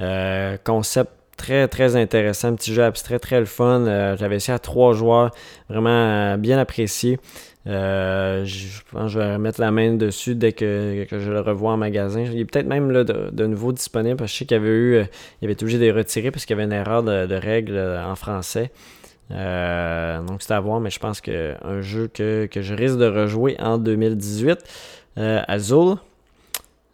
[0.00, 3.82] Euh, concept très très intéressant, petit jeu abstrait, très le fun.
[3.86, 5.30] Euh, j'avais essayé à trois joueurs,
[5.68, 7.18] vraiment euh, bien apprécié.
[7.64, 11.76] Je pense que je vais mettre la main dessus dès que, je le revois en
[11.76, 12.20] magasin.
[12.20, 14.96] Il est peut-être même de, nouveau disponible parce que je sais qu'il avait eu,
[15.40, 17.78] il avait été obligé de les retirer parce qu'il y avait une erreur de, règle
[17.78, 18.72] en français.
[19.30, 23.78] donc c'est à voir, mais je pense qu'un jeu que, je risque de rejouer en
[23.78, 24.58] 2018,
[25.16, 25.96] Azul.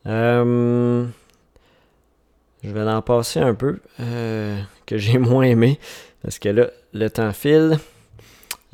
[0.04, 1.06] je
[2.62, 5.78] vais en passer un peu, que j'ai moins aimé,
[6.22, 7.78] parce que là, le temps file.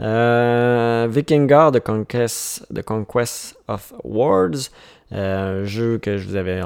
[0.00, 4.70] Euh, Vikingar The Conquest, The Conquest of Words,
[5.12, 6.61] euh, jeu que je vous avais,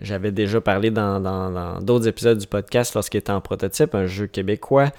[0.00, 4.90] j'avais déjà parlé dans, d'autres épisodes du podcast lorsqu'il était en prototype, un jeu québécois.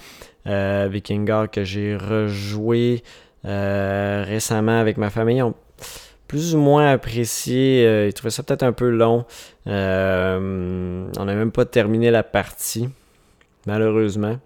[0.46, 3.02] Euh, Vikingar que j'ai rejoué
[3.44, 5.42] récemment avec ma famille.
[5.42, 5.54] Ont
[6.30, 8.06] plus ou moins apprécié.
[8.06, 9.24] ils trouvaient ça peut-être un peu long.
[9.66, 12.88] on n'a même pas terminé la partie,
[13.66, 14.38] malheureusement.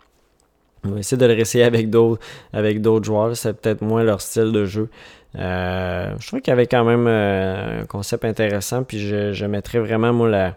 [0.87, 3.37] On va essayer de le réessayer avec d'autres, avec d'autres joueurs.
[3.37, 4.89] C'est peut-être moins leur style de jeu.
[5.37, 8.83] Euh, je trouve qu'il y avait quand même euh, un concept intéressant.
[8.85, 10.57] Puis je, mettrais vraiment, moi, la,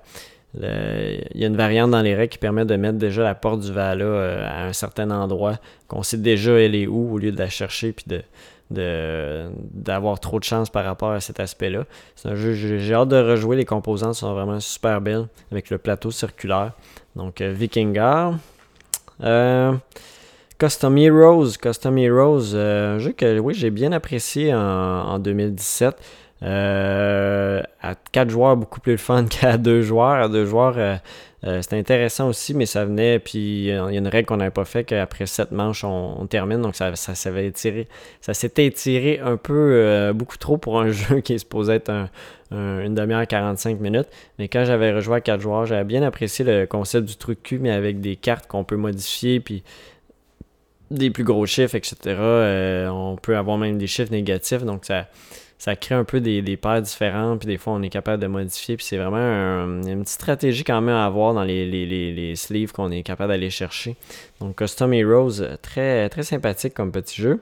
[0.55, 3.61] il y a une variante dans les règles qui permet de mettre déjà la porte
[3.61, 7.31] du Vala euh, à un certain endroit, qu'on sait déjà elle est où, au lieu
[7.31, 8.21] de la chercher puis de,
[8.69, 11.85] d'avoir trop de chance par rapport à cet aspect-là.
[12.15, 13.55] C'est un jeu, j'ai hâte de rejouer.
[13.55, 16.73] Les composantes sont vraiment super belles avec le plateau circulaire.
[17.15, 18.35] Donc, Vikingar.
[19.23, 19.73] Euh,
[20.57, 25.95] Custom Heroes, Custom Heroes, euh, un jeu que oui, j'ai bien apprécié en, 2017.
[26.43, 30.23] Euh, à 4 joueurs, beaucoup plus fun qu'à 2 joueurs.
[30.23, 34.07] À 2 joueurs, euh, c'était intéressant aussi, mais ça venait, puis il y a une
[34.07, 36.61] règle qu'on n'avait pas fait qu'après 7 manches, on, termine.
[36.61, 37.87] Donc ça, ça étiré.
[38.21, 41.91] Ça s'était étiré un peu, beaucoup trop pour un jeu qui est supposé être
[42.51, 44.07] une demi-heure 45 minutes.
[44.39, 47.59] Mais quand j'avais rejoué à 4 joueurs, j'avais bien apprécié le concept du truc cul,
[47.59, 49.39] mais avec des cartes qu'on peut modifier.
[49.39, 49.63] Puis
[50.91, 51.95] des plus gros chiffres, etc.
[52.05, 55.07] Euh, on peut avoir même des chiffres négatifs, donc ça,
[55.57, 58.27] ça crée un peu des, des paires différentes, puis des fois on est capable de
[58.27, 62.35] modifier, puis c'est vraiment une petite stratégie quand même à avoir dans les, les, les,
[62.35, 63.95] sleeves qu'on est capable d'aller chercher.
[64.39, 67.39] Donc Custom Heroes, très, très sympathique comme petit jeu.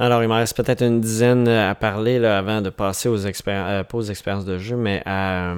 [0.00, 3.82] Alors, il me reste peut-être une dizaine à parler là, avant de passer aux, euh,
[3.82, 5.54] pas aux expériences de jeu, mais à,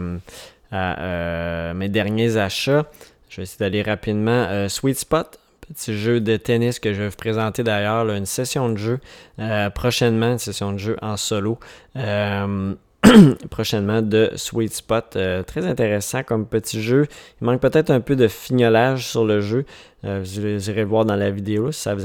[0.72, 2.86] euh, mes derniers achats.
[3.28, 4.66] Je vais essayer d'aller rapidement.
[4.68, 5.38] Sweet Spot,
[5.72, 8.98] petit jeu de tennis que je vais vous présenter d'ailleurs, une session de jeu
[9.38, 11.58] euh, prochainement, une session de jeu en solo.
[11.96, 12.74] Euh,
[13.50, 15.16] prochainement de Sweet Spot.
[15.16, 17.06] Euh, très intéressant comme petit jeu.
[17.40, 19.64] Il manque peut-être un peu de fignolage sur le jeu.
[20.02, 22.02] vous, irez voir dans la vidéo si ça vous,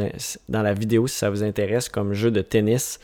[0.47, 2.99] dans la vidéo si ça vous intéresse comme jeu de tennis.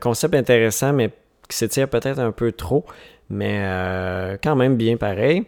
[0.00, 1.10] concept intéressant, mais
[1.48, 2.86] qui s'étire peut-être un peu trop,
[3.28, 5.44] mais quand même bien pareil.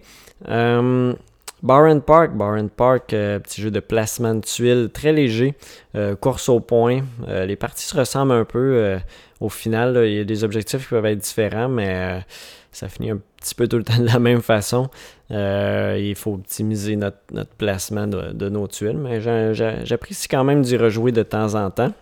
[1.67, 5.57] Barren Park, Barren Park, euh, petit jeu de placement de tuiles très léger,
[5.97, 7.03] euh, course au point.
[7.27, 8.97] Euh, les parties se ressemblent un peu.
[9.41, 12.25] au final, il y a des objectifs qui peuvent être différents, mais
[12.71, 14.89] ça finit un petit peu tout le temps de la même façon.
[15.31, 17.19] il faut optimiser notre,
[17.59, 21.93] placement de, nos tuiles, mais j'apprécie quand même d'y rejouer de temps en temps.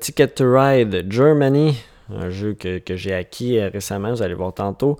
[0.00, 1.76] Ticket to Ride Germany,
[2.18, 4.96] un jeu que, j'ai acquis euh, récemment, vous allez voir tantôt.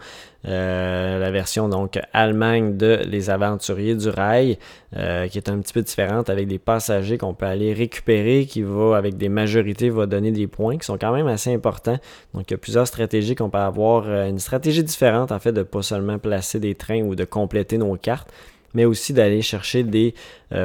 [0.46, 4.59] Euh, la version donc Allemagne de Les Aventuriers du Rail,
[4.96, 8.62] euh, qui est un petit peu différente avec des passagers qu'on peut aller récupérer, qui
[8.62, 11.98] va avec des majorités va donner des points qui sont quand même assez importants.
[12.35, 15.62] Donc il y a plusieurs stratégies qu'on peut avoir, une stratégie différente en fait de
[15.62, 18.33] pas seulement placer des trains ou de compléter nos cartes,
[18.75, 20.14] mais aussi d'aller chercher des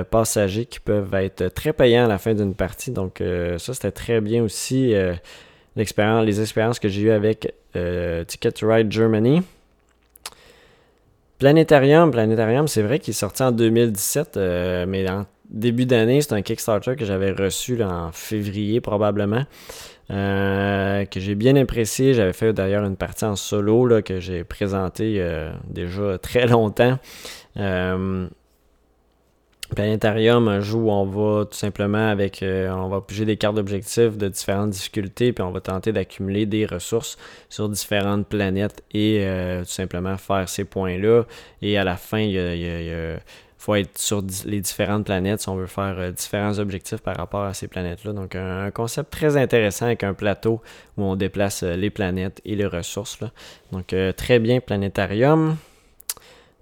[0.09, 2.91] passagers qui peuvent être très payants à la fin d'une partie.
[2.91, 3.21] Donc
[3.57, 4.93] ça, c'était très bien aussi
[5.77, 9.41] les expériences que j'ai eues avec euh, Ticket to Ride Germany.
[11.39, 16.33] Planétarium, Planétarium, c'est vrai qu'il est sorti en 2017, euh, mais en début d'année, c'est
[16.33, 19.43] un Kickstarter que j'avais reçu en février probablement,
[20.09, 22.15] euh, que j'ai bien apprécié.
[22.15, 25.23] J'avais fait d'ailleurs une partie en solo là, que j'ai présenté
[25.69, 26.97] déjà très longtemps.
[29.75, 33.55] Planetarium, un jeu où on va tout simplement avec, euh, on va piger des cartes
[33.55, 37.17] d'objectifs de différentes difficultés, puis on va tenter d'accumuler des ressources
[37.49, 41.23] sur différentes planètes et euh, tout simplement faire ces points-là.
[41.61, 43.19] Et à la fin, il,
[43.59, 47.43] faut être sur les différentes planètes si on veut faire euh, différents objectifs par rapport
[47.43, 48.13] à ces planètes-là.
[48.13, 50.61] Donc un, concept très intéressant avec un plateau
[50.95, 53.19] où on déplace les planètes et les ressources.
[53.71, 55.57] Donc très bien, Planétarium.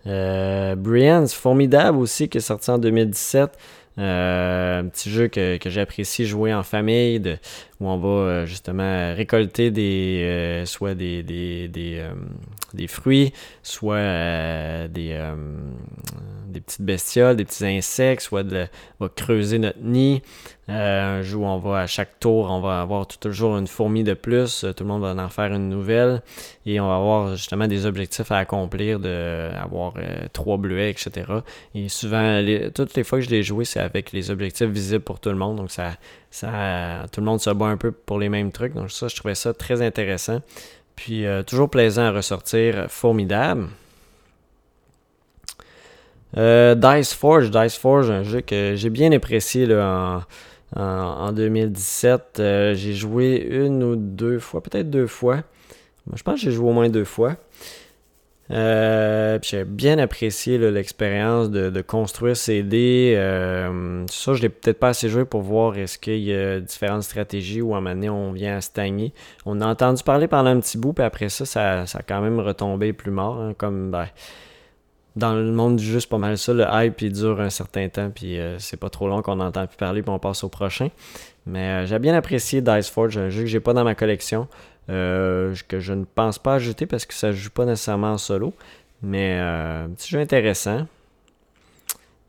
[0.07, 3.57] Euh, Brian's, formidable aussi, qui est sorti en 2017.
[3.97, 7.37] Euh, un petit jeu que, que j'apprécie jouer en famille,
[7.79, 12.03] où on va euh, justement récolter des soit des, des, des
[12.87, 15.17] fruits, soit des,
[16.47, 18.67] des petites bestioles, des petits insectes, soit de,
[18.99, 20.21] va creuser notre nid.
[20.67, 24.13] un jeu où on va à chaque tour, on va avoir toujours une fourmi de
[24.13, 26.21] plus, tout le monde va en faire une nouvelle
[26.65, 29.93] et on va avoir justement des objectifs à accomplir, de avoir
[30.33, 31.25] trois bleuets, etc.
[31.73, 32.41] Et souvent,
[32.73, 35.35] toutes les fois que je l'ai joué, c'est avec les objectifs visibles pour tout le
[35.35, 35.97] monde, donc ça,
[37.11, 38.73] tout le monde se bat un peu pour les mêmes trucs.
[38.73, 40.41] Donc ça, je trouvais ça très intéressant.
[40.95, 43.67] Puis euh, toujours plaisant à ressortir, formidable.
[46.37, 50.25] Euh, Dice Forge, Dice Forge, un jeu que j'ai bien apprécié là,
[50.75, 52.39] en, 2017.
[52.39, 55.43] Euh, j'ai joué une ou deux fois, peut-être deux fois.
[56.13, 57.37] je pense que j'ai joué au moins deux fois.
[58.51, 63.15] Euh, j'ai bien apprécié l'expérience de, construire ces dés.
[63.17, 67.03] Euh, ça, je l'ai peut-être pas assez joué pour voir est-ce qu'il y a différentes
[67.03, 69.13] stratégies ou à un moment donné, on vient à stagner.
[69.45, 72.39] On a entendu parler pendant un petit bout, puis après ça, ça, a quand même
[72.39, 73.39] retombé plus mort.
[73.39, 74.07] Hein, comme ben,
[75.15, 76.53] dans le monde du jeu, c'est pas mal ça.
[76.53, 79.77] Le hype, dure un certain temps, puis euh, c'est pas trop long qu'on n'entend plus
[79.77, 80.89] parler, puis on passe au prochain.
[81.47, 84.47] Mais j'ai bien apprécié Dice Forge, un jeu que j'ai pas dans ma collection.
[84.89, 88.17] Euh, que je ne pense pas ajouter parce que ça ne joue pas nécessairement en
[88.17, 88.53] solo.
[89.01, 90.87] Mais euh, petit jeu intéressant.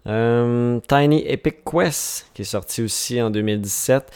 [0.07, 4.11] Euh, Tiny Epic Quest, qui est sorti aussi en 2017.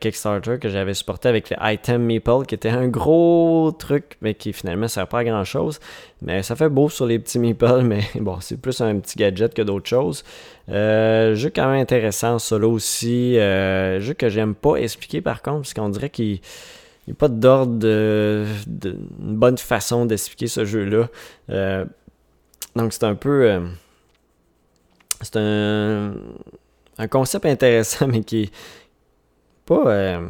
[0.00, 4.52] Kickstarter que j'avais supporté avec le Item Meeple, qui était un gros truc, mais qui
[4.52, 5.80] finalement ne sert pas à grand chose.
[6.20, 9.54] Mais ça fait beau sur les petits Meeples, mais bon, c'est plus un petit gadget
[9.54, 10.24] que d'autres choses.
[10.68, 13.36] jeu quand même intéressant solo aussi.
[13.36, 16.42] jeu que j'aime pas expliquer par contre, parce qu'on dirait qu'il
[17.06, 18.46] il n'y a pas d'ordre de,
[18.84, 21.08] une bonne façon d'expliquer ce jeu-là.
[21.50, 21.84] Euh,
[22.76, 23.50] donc c'est un peu.
[23.50, 23.60] Euh,
[25.20, 26.14] c'est un,
[26.98, 28.52] un, concept intéressant, mais qui est
[29.66, 29.84] pas.
[29.86, 30.28] Euh,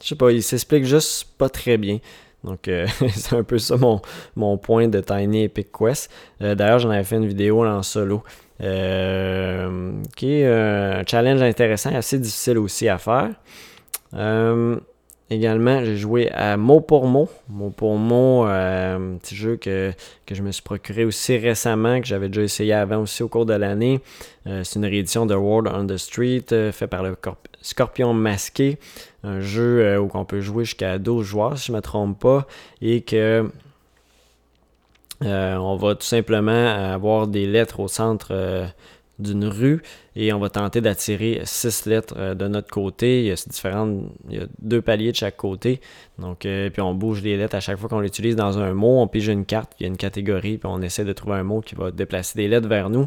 [0.00, 1.98] je sais pas, il s'explique juste pas très bien.
[2.44, 2.70] Donc
[3.14, 4.00] c'est un peu ça mon,
[4.36, 6.10] mon, point de Tiny Epic Quest.
[6.40, 8.22] D'ailleurs, j'en avais fait une vidéo en solo.
[8.60, 13.30] qui est un challenge intéressant assez difficile aussi à faire.
[15.32, 17.26] Également, j'ai joué à Mot pour mot.
[17.48, 19.94] Mot pour mot, euh, un petit jeu que,
[20.30, 23.54] je me suis procuré aussi récemment, que j'avais déjà essayé avant aussi au cours de
[23.54, 24.02] l'année.
[24.46, 27.16] Euh, c'est une réédition de World on the Street, euh, fait par le
[27.62, 28.78] Scorpion Masqué.
[29.24, 32.46] Un jeu où on peut jouer jusqu'à 12 joueurs, si je ne me trompe pas.
[32.82, 33.50] Et que
[35.22, 38.66] on va tout simplement avoir des lettres au centre
[39.22, 39.82] d'une rue
[40.14, 43.20] et on va tenter d'attirer six lettres euh, de notre côté.
[43.20, 45.80] Il y a différentes, il y a deux paliers de chaque côté.
[46.18, 49.00] Donc, euh, puis on bouge les lettres à chaque fois qu'on l'utilise dans un mot.
[49.00, 51.44] On pige une carte, il y a une catégorie, puis on essaie de trouver un
[51.44, 53.06] mot qui va déplacer des lettres vers nous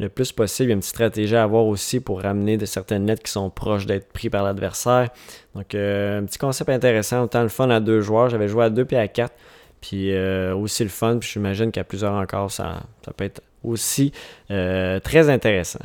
[0.00, 0.68] le plus possible.
[0.68, 3.32] Il y a une petite stratégie à avoir aussi pour ramener de certaines lettres qui
[3.32, 5.10] sont proches d'être pris par l'adversaire.
[5.54, 8.28] Donc, euh, un petit concept intéressant, autant le fun à deux joueurs.
[8.28, 9.34] J'avais joué à deux puis à quatre.
[9.80, 10.14] Puis
[10.52, 14.12] aussi le fun, puis j'imagine qu'à plusieurs encore, ça, ça peut être aussi
[14.50, 15.84] euh, très intéressant.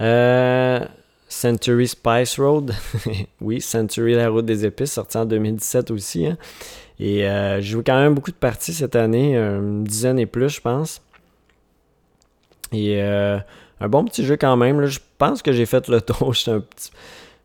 [0.00, 0.80] Euh,
[1.28, 2.72] Century Spice Road.
[3.40, 6.26] oui, Century La Route des Épices, sorti en 2017 aussi.
[6.26, 6.36] Hein.
[6.98, 10.48] Et euh, j'ai joué quand même beaucoup de parties cette année, une dizaine et plus,
[10.48, 11.02] je pense.
[12.72, 14.84] Et un bon petit jeu quand même.
[14.86, 16.34] Je pense que j'ai fait le tour.
[16.46, 16.90] un petit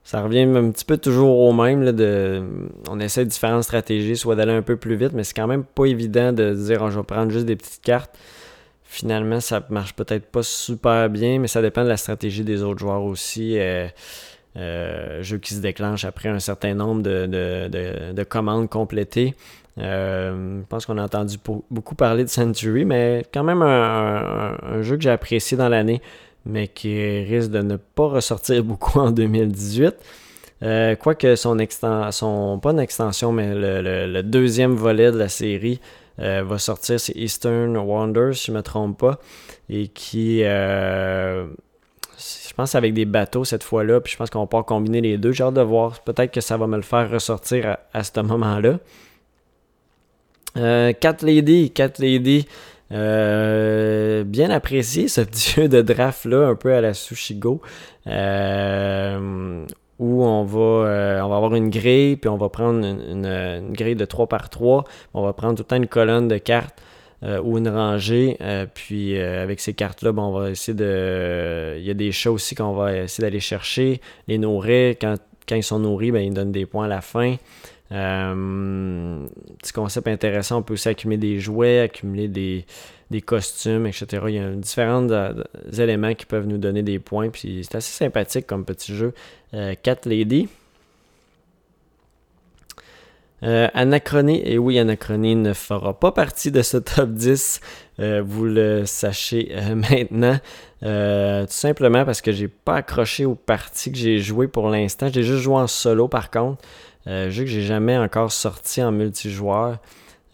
[0.10, 1.92] ça revient un petit peu toujours au même.
[1.92, 2.42] de,
[2.90, 5.86] on essaie différentes stratégies, soit d'aller un peu plus vite, mais c'est quand même pas
[5.86, 8.18] évident de dire oh, je vais prendre juste des petites cartes.
[8.84, 12.80] Finalement, ça marche peut-être pas super bien, mais ça dépend de la stratégie des autres
[12.80, 13.60] joueurs aussi.
[13.60, 13.88] Euh,
[14.58, 19.36] euh jeu qui se déclenche après un certain nombre de, commandes complétées.
[19.78, 21.38] Euh, je pense qu'on a entendu
[21.70, 26.02] beaucoup parler de Century, mais quand même un jeu que j'ai apprécié dans l'année
[26.50, 29.96] mais qui risque de ne pas ressortir beaucoup en 2018.
[30.62, 35.80] Euh, quoique son extension, pas une extension, mais le, deuxième volet de la série
[36.20, 39.20] euh, va sortir, c'est Eastern Wonders, si je ne me trompe pas,
[39.70, 41.46] et qui, euh,
[42.18, 45.32] je pense, avec des bateaux cette fois-là, puis je pense qu'on pouvoir combiner les deux.
[45.32, 48.20] J'ai hâte de voir, peut-être que ça va me le faire ressortir à, à ce
[48.20, 48.80] moment-là.
[50.56, 52.46] Cat Lady, Cat Lady,
[52.92, 57.62] euh, bien apprécié ce petit jeu de draft-là, un peu à la Sushigo.
[58.08, 59.66] Euh,
[60.00, 63.96] où on va, euh, on va avoir une grille, puis on va prendre une, grille
[63.96, 64.86] de 3 par 3.
[65.14, 66.82] On va prendre tout le temps une colonne de cartes
[67.44, 68.38] ou une rangée.
[68.74, 71.76] puis avec ces cartes-là, ben, on va essayer de.
[71.78, 74.96] Il y a des chats aussi qu'on va essayer d'aller chercher, les nourrir.
[75.02, 75.16] Quand,
[75.46, 77.36] quand ils sont nourris, ben, ils donnent des points à la fin.
[77.92, 79.26] Euh,
[79.58, 84.06] petit concept intéressant, on peut aussi accumuler des jouets, accumuler des, costumes, etc.
[84.28, 85.44] Il y a différents euh,
[85.78, 87.30] éléments qui peuvent nous donner des points.
[87.30, 89.14] Puis c'est assez sympathique comme petit jeu.
[89.54, 90.48] Euh, Cat Lady.
[93.42, 97.62] Anachronie, et oui, Anachronie ne fera pas partie de ce top 10,
[97.98, 100.38] vous le sachez maintenant.
[100.82, 105.08] tout simplement parce que j'ai pas accroché aux parties que j'ai jouées pour l'instant.
[105.08, 106.62] J'ai juste joué en solo par contre.
[107.10, 109.80] Euh, jeu que j'ai jamais encore sorti en multijoueur.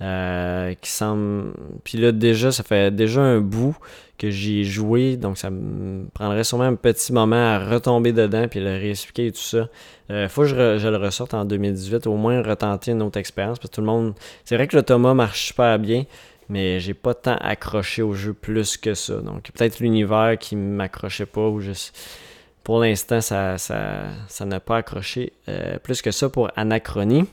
[0.02, 1.54] Euh, qui semble.
[1.86, 3.78] Puis là, déjà, ça fait déjà un bout
[4.18, 8.48] que j'y ai joué, donc ça me prendrait sûrement un petit moment à retomber dedans
[8.50, 9.70] puis le réexpliquer et tout ça.
[10.12, 13.70] Euh, faut que je, le ressorte en 2018, au moins retenter une autre expérience, parce
[13.70, 14.14] que tout le monde.
[14.44, 16.04] C'est vrai que le Thomas marche super bien,
[16.50, 19.16] mais j'ai pas tant accroché au jeu plus que ça.
[19.22, 21.98] Donc peut-être l'univers qui m'accrochait pas ou juste
[22.66, 27.26] pour l'instant, ça, ça, n'a pas accroché euh, plus que ça pour Anachronie.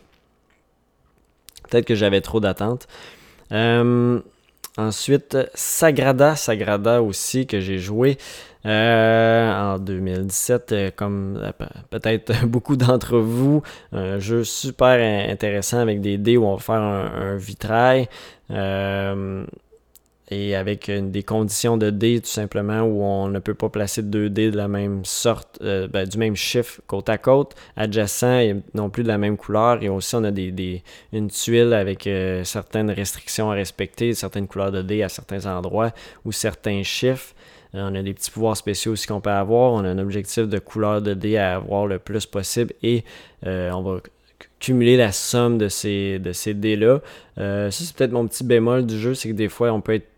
[1.70, 2.86] Peut-être que j'avais trop d'attentes.
[3.50, 4.20] Euh,
[4.76, 8.18] ensuite, Sagrada, Sagrada aussi, que j'ai joué
[8.66, 11.40] euh, en 2017, comme
[11.88, 13.62] peut-être beaucoup d'entre vous.
[13.92, 18.06] Un jeu super intéressant avec des dés où on va faire un vitrail
[20.32, 24.30] et avec des conditions de dés tout simplement où on ne peut pas placer deux
[24.30, 28.56] dés de la même sorte, euh, ben, du même chiffre côte à côte, adjacent et
[28.74, 29.82] non plus de la même couleur.
[29.82, 34.72] Et aussi on a des, une tuile avec euh, certaines restrictions à respecter, certaines couleurs
[34.72, 35.92] de dés à certains endroits
[36.24, 37.34] ou certains chiffres.
[37.74, 39.72] Euh, on a des petits pouvoirs spéciaux aussi qu'on peut avoir.
[39.72, 43.04] On a un objectif de couleur de dés à avoir le plus possible et
[43.44, 44.00] on va
[44.60, 47.00] cumuler la somme de ces, de ces dés-là.
[47.36, 50.11] ça, c'est peut-être mon petit bémol du jeu, c'est que des fois, on peut être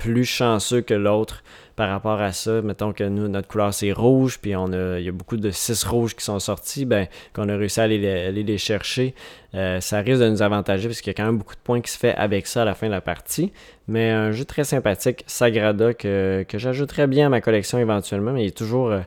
[0.00, 1.44] plus chanceux que l'autre
[1.76, 2.62] par rapport à ça.
[2.62, 5.50] Mettons que nous, notre couleur c'est rouge, puis on a, il y a beaucoup de
[5.50, 9.14] 6 rouges qui sont sortis, ben, qu'on a réussi à aller, les chercher.
[9.54, 11.80] Euh, ça risque de nous avantager parce qu'il y a quand même beaucoup de points
[11.80, 13.52] qui se fait avec ça à la fin de la partie.
[13.88, 18.44] Mais un jeu très sympathique, Sagrada, que, que j'ajouterais bien à ma collection éventuellement, mais
[18.44, 19.00] il est toujours euh,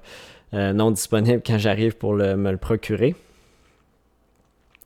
[0.54, 3.16] euh, non disponible quand j'arrive pour me le procurer.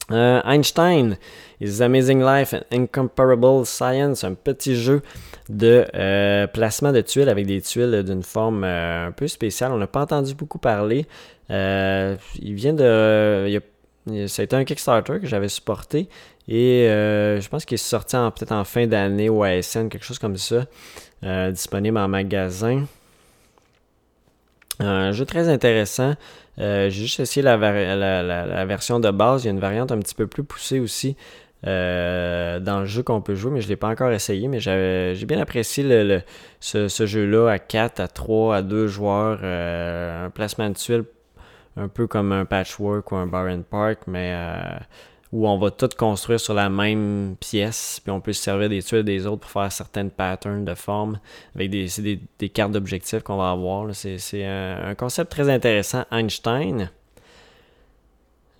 [0.09, 1.17] Einstein,
[1.59, 5.01] His Amazing Life and Incomparable Science, un petit jeu
[5.49, 9.71] de euh, placement de tuiles avec des tuiles d'une forme euh, un peu spéciale.
[9.71, 11.05] On n'a pas entendu beaucoup parler.
[11.49, 13.61] Euh, il vient de.
[14.27, 16.09] ça a été un Kickstarter que j'avais supporté
[16.47, 20.37] et je pense qu'il est sorti peut-être en fin d'année ou ASN, quelque chose comme
[20.37, 20.65] ça,
[21.51, 22.85] disponible en magasin.
[24.79, 26.15] Un jeu très intéressant.
[26.57, 27.57] J'ai juste essayé la,
[28.65, 29.43] version de base.
[29.43, 31.15] Il y a une variante un petit peu plus poussée aussi.
[31.65, 34.47] Euh, dans le jeu qu'on peut jouer, mais je ne l'ai pas encore essayé.
[34.47, 35.83] Mais j'ai bien apprécié
[36.59, 39.39] ce, jeu-là à 4, à 3, à 2 joueurs.
[39.43, 41.05] Euh, un placement de tuiles
[41.79, 44.77] un peu comme un patchwork ou un bar park, mais euh,
[45.37, 48.81] où on va tout construire sur la même pièce, puis on peut se servir des
[48.81, 51.19] tuiles des autres pour faire certaines patterns de forme
[51.53, 51.87] avec des,
[52.39, 53.93] des, cartes d'objectifs qu'on va avoir.
[53.93, 56.05] C'est un, un, concept très intéressant.
[56.09, 56.89] Einstein.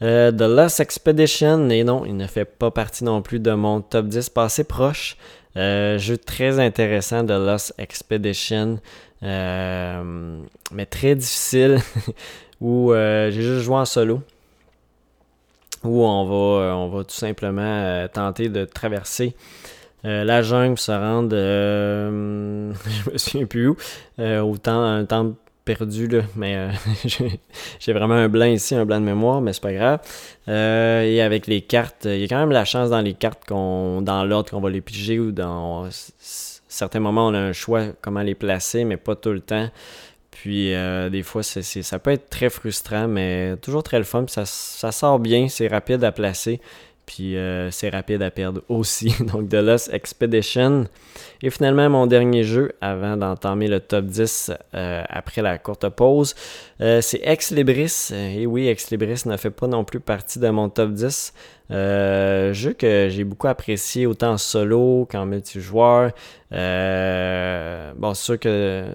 [0.04, 3.82] Euh, The Lost Expedition, et non, il ne fait pas partie non plus de mon
[3.82, 5.18] top 10 passé proche.
[5.56, 8.80] Euh, jeu très intéressant de Lost Expedition,
[9.24, 10.40] euh,
[10.72, 11.80] mais très difficile,
[12.62, 14.22] où j'ai juste joué en solo,
[15.84, 19.36] où on va, on va tout simplement tenter de traverser
[20.04, 23.76] la jungle, se rendre, je me souviens plus où,
[24.66, 25.36] un temps
[25.68, 26.72] perdu, là, mais euh,
[27.80, 30.00] j'ai vraiment un blanc ici, un blanc de mémoire, mais c'est pas grave.
[30.48, 33.44] Euh, et avec les cartes, il y a quand même la chance dans les cartes
[33.46, 35.90] qu'on dans l'ordre qu'on va les piger ou dans
[36.70, 39.70] certains moments on a un choix comment les placer, mais pas tout le temps.
[40.42, 44.26] Puis euh, des fois, c'est, ça peut être très frustrant, mais toujours très le fun.
[44.28, 46.62] ça, ça sort bien, c'est rapide à placer.
[47.08, 49.16] Puis euh, c'est rapide à perdre aussi.
[49.34, 50.86] Donc The Lost Expedition.
[51.42, 56.36] Et finalement, mon dernier jeu, avant d'entamer le top 10 euh, après la courte pause,
[56.80, 58.12] c'est Ex Libris.
[58.12, 61.34] Et oui, Ex Libris ne fait pas non plus partie de mon top 10.
[61.72, 66.12] jeu que j'ai beaucoup apprécié autant en solo qu'en multijoueur.
[66.52, 68.86] bon, c'est sûr que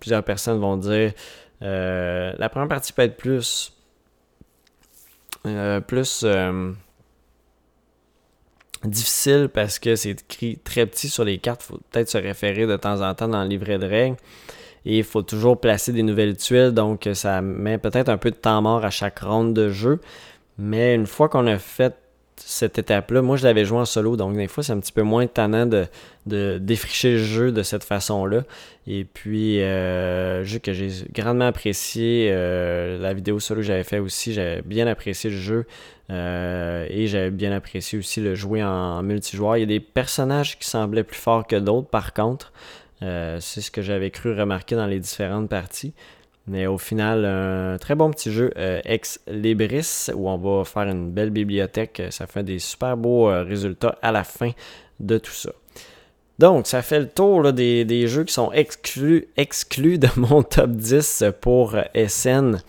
[0.00, 1.12] plusieurs personnes vont dire
[1.60, 3.72] la première partie peut être plus.
[5.86, 6.24] plus
[8.84, 11.62] difficile parce que c'est écrit très petit sur les cartes.
[11.64, 14.16] Il faut peut-être se référer de temps en temps dans le livret de règles.
[14.86, 18.36] Et il faut toujours placer des nouvelles tuiles, donc ça met peut-être un peu de
[18.36, 20.00] temps mort à chaque ronde de jeu.
[20.56, 21.94] Mais une fois qu'on a fait
[22.50, 25.02] cette étape-là, moi je l'avais joué en solo, donc des fois c'est un petit peu
[25.02, 25.86] moins tannant de,
[26.58, 28.42] défricher le jeu de cette façon-là.
[28.86, 33.98] Et puis, euh, jeu que j'ai grandement apprécié, euh, la vidéo solo que j'avais fait
[33.98, 35.66] aussi, j'avais bien apprécié le jeu.
[36.10, 39.56] Euh, et j'avais bien apprécié aussi le jouer en multijoueur.
[39.56, 42.52] Il y a des personnages qui semblaient plus forts que d'autres, par contre.
[43.02, 45.94] Euh, c'est ce que j'avais cru remarquer dans les différentes parties.
[46.46, 48.50] Mais au final, un très bon petit jeu
[48.84, 52.02] Ex Libris où on va faire une belle bibliothèque.
[52.10, 54.50] Ça fait des super beaux résultats à la fin
[54.98, 55.50] de tout ça.
[56.40, 61.24] Donc, ça fait le tour des, jeux qui sont exclus, exclus de mon top 10
[61.38, 62.62] pour SN.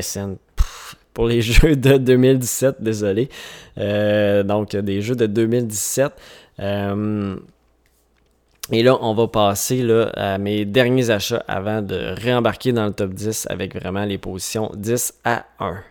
[0.00, 0.36] SN,
[1.12, 3.28] pour les jeux de 2017, désolé.
[3.78, 6.12] Euh, donc, des jeux de 2017.
[6.60, 7.36] Euh,
[8.72, 12.92] et là, on va passer là, à mes derniers achats avant de réembarquer dans le
[12.92, 15.82] top 10 avec vraiment les positions 10 à 1.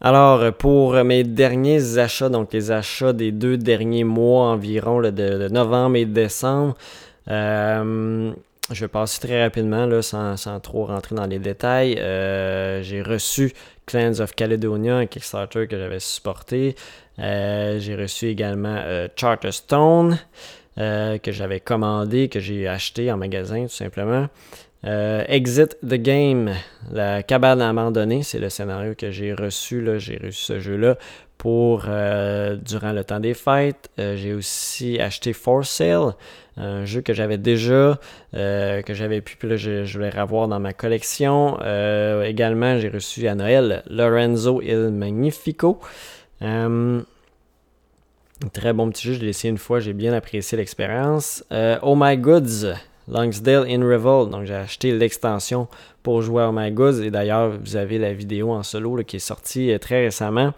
[0.00, 5.96] Alors, pour mes derniers achats, donc les achats des deux derniers mois environ, de, novembre
[5.96, 6.74] et décembre,
[7.30, 8.30] euh,
[8.70, 11.98] je vais passer très rapidement, là, sans, trop rentrer dans les détails.
[11.98, 13.52] Euh, j'ai reçu
[13.86, 16.74] Clans of Caledonia, un Kickstarter que j'avais supporté.
[17.18, 20.18] Euh, j'ai reçu également euh, Charterstone,
[20.76, 24.28] que j'avais commandé, que j'ai acheté en magasin tout simplement.
[24.82, 26.52] Exit the Game,
[26.92, 29.82] la cabane abandonnée, c'est le scénario que j'ai reçu.
[29.98, 30.96] J'ai reçu ce jeu-là
[31.38, 33.88] pour durant le temps des fêtes.
[33.96, 36.14] j'ai aussi acheté For Sale,
[36.56, 37.98] un jeu que j'avais déjà,
[38.34, 41.58] euh, que j'avais pu, puis là, je, voulais revoir dans ma collection.
[41.62, 45.80] Euh, également, j'ai reçu à Noël Lorenzo Il Magnifico.
[46.42, 47.00] Euh,
[48.52, 51.44] très bon petit jeu, je l'ai essayé une fois, j'ai bien apprécié l'expérience.
[51.82, 52.74] oh My Goods,
[53.08, 54.30] Longsdale in Revolt.
[54.30, 55.68] Donc, j'ai acheté l'extension
[56.02, 57.02] pour jouer à Oh My Goods.
[57.02, 60.52] Et d'ailleurs, vous avez la vidéo en solo qui est sortie très récemment.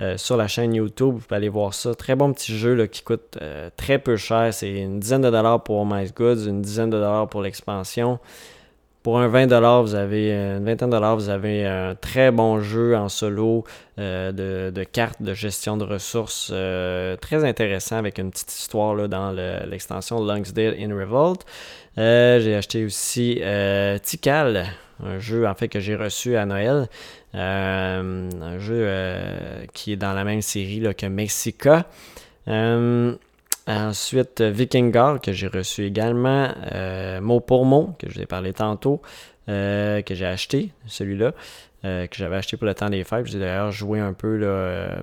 [0.00, 1.14] Euh, sur la chaîne YouTube.
[1.14, 1.94] Vous pouvez aller voir ça.
[1.94, 4.52] Très bon petit jeu qui coûte euh, très peu cher.
[4.52, 8.18] C'est une dizaine de dollars pour My Goods, une dizaine de dollars pour l'expansion.
[9.04, 12.60] Pour un 20 vous avez euh, une vingtaine de dollars, vous avez un très bon
[12.60, 13.62] jeu en solo
[13.96, 16.52] de, cartes de gestion de ressources
[17.20, 21.46] très intéressant avec une petite histoire là, dans l'extension Longsdale in Revolt.
[21.96, 23.40] j'ai acheté aussi
[24.02, 24.66] Tikal,
[25.04, 26.88] un jeu en fait que j'ai reçu à Noël.
[27.34, 31.86] Euh, un jeu euh, qui est dans la même série que Mexica.
[33.68, 36.48] Euh, ensuite, Vikingar, que j'ai reçu également.
[37.20, 39.00] mot pour mot, que je vous ai parlé tantôt,
[39.46, 41.32] que j'ai acheté, celui-là.
[41.82, 43.26] que j'avais acheté pour le temps des fêtes.
[43.26, 44.38] J'ai d'ailleurs joué un peu,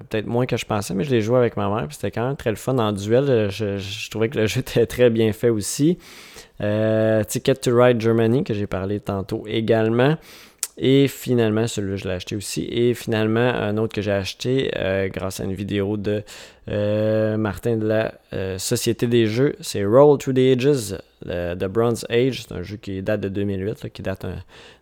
[0.10, 1.88] peut-être moins que je pensais, mais je l'ai joué avec ma mère.
[1.90, 3.50] C'était quand même très le fun en duel.
[3.50, 5.98] Je, trouvais que le jeu était très bien fait aussi.
[6.60, 10.18] Ticket to Ride Germany, que j'ai parlé tantôt également.
[10.78, 12.66] Et finalement, celui-là, je l'ai acheté aussi.
[12.70, 16.24] Et finalement, un autre que j'ai acheté euh, grâce à une vidéo de
[16.70, 22.06] euh, Martin de la euh, Société des Jeux, c'est Roll to the Ages, The Bronze
[22.10, 22.44] Age.
[22.44, 24.26] C'est un jeu qui date de 2008, qui date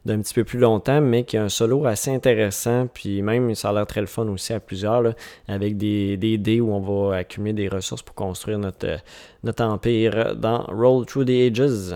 [0.05, 2.87] d'un petit peu plus longtemps, mais qui a un solo assez intéressant.
[2.87, 5.15] Puis même, ça a l'air très fun aussi à plusieurs,
[5.47, 8.99] avec des, des dés où on va accumuler des ressources pour construire notre,
[9.43, 11.95] notre empire dans Roll to the Ages.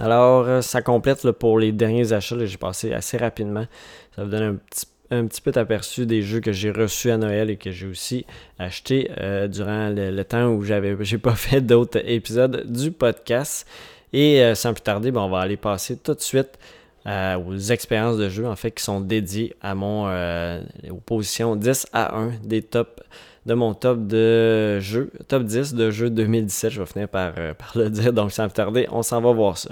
[0.00, 2.44] Alors, euh, ça complète pour les derniers achats.
[2.44, 3.66] J'ai passé assez rapidement.
[4.14, 7.50] Ça vous donne un petit, un peu aperçu des jeux que j'ai reçus à Noël
[7.50, 8.24] et que j'ai aussi
[8.58, 13.66] acheté euh, durant le, temps où j'avais j'ai pas fait d'autres épisodes du podcast.
[14.12, 16.58] Et euh, sans plus tarder, ben, on va aller passer tout de suite
[17.06, 22.32] aux expériences de jeu en fait qui sont dédiées à aux positions 10 à 1
[22.44, 23.00] des tops
[23.48, 26.70] de mon top de jeux, top 10 de jeux 2017.
[26.70, 29.56] Je vais finir par, euh, par le dire, donc sans tarder, on s'en va voir
[29.56, 29.70] ça.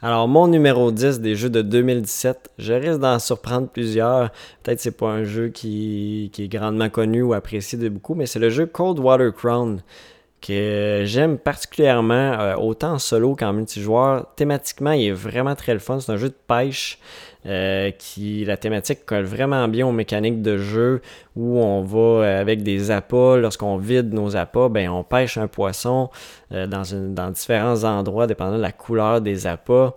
[0.00, 4.30] Alors, mon numéro 10 des jeux de 2017, je risque d'en surprendre plusieurs.
[4.62, 8.14] Peut-être que c'est pas un jeu qui, qui, est grandement connu ou apprécié de beaucoup,
[8.14, 9.82] mais c'est le jeu Cold Water Crown
[10.40, 14.26] que j'aime particulièrement, euh, autant en solo qu'en multijoueur.
[14.36, 15.98] Thématiquement, il est vraiment très le fun.
[16.00, 16.98] C'est un jeu de pêche
[17.46, 21.00] euh, qui la thématique colle vraiment bien aux mécaniques de jeu
[21.36, 25.46] où on va euh, avec des appâts, lorsqu'on vide nos appâts, ben on pêche un
[25.46, 26.10] poisson
[26.52, 26.82] euh, dans,
[27.14, 29.94] dans différents endroits dépendant de la couleur des appâts.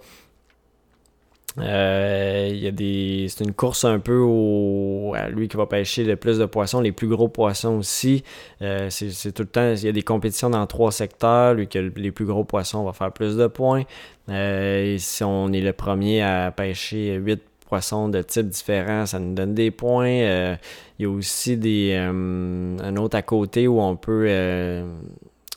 [1.62, 3.28] A des.
[3.30, 6.82] C'est une course un peu au, à lui qui va pêcher le plus de poissons,
[6.82, 8.24] les plus gros poissons aussi.
[8.60, 9.74] c'est, tout le temps.
[9.74, 11.54] Il y a des compétitions dans trois secteurs.
[11.54, 13.84] Lui qui a les plus gros poissons va faire plus de points.
[14.30, 19.34] Euh, si on est le premier à pêcher 8 poissons de types différents, ça nous
[19.34, 20.08] donne des points.
[20.08, 20.56] Euh,
[20.98, 24.84] il y a aussi des, euh, un autre à côté où on peut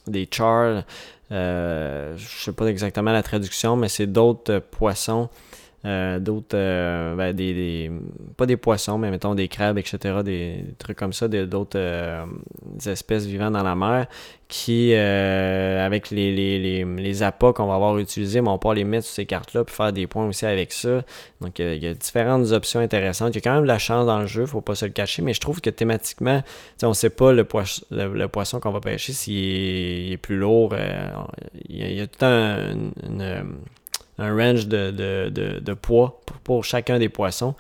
[0.07, 0.85] des chars.
[1.31, 5.29] je sais pas exactement la traduction, mais c'est d'autres poissons
[5.85, 7.91] d'autres, ben, des,
[8.37, 12.27] pas des poissons, mais mettons des crabes, etc., des, trucs comme ça, d'autres
[12.87, 14.07] espèces vivant dans la mer
[14.53, 19.15] qui, avec les, les, les, appâts qu'on va avoir utilisés, on va les mettre sur
[19.15, 21.03] ces cartes-là puis faire des points aussi avec ça.
[21.41, 23.35] Donc, il y a différentes options intéressantes.
[23.35, 24.93] Il y a quand même de la chance dans le jeu, faut pas se le
[24.93, 26.43] cacher, mais je trouve que thématiquement,
[26.83, 27.47] on sait pas le,
[27.91, 30.75] le, poisson qu'on va pêcher s'il est, plus lourd.
[31.69, 32.77] il, y a, tout un,
[34.19, 37.55] un range de, poids pour, chacun des poissons.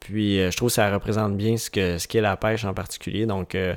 [0.00, 2.74] Puis euh, je trouve que ça représente bien ce que ce qu'est la pêche en
[2.74, 3.24] particulier.
[3.24, 3.74] Donc euh,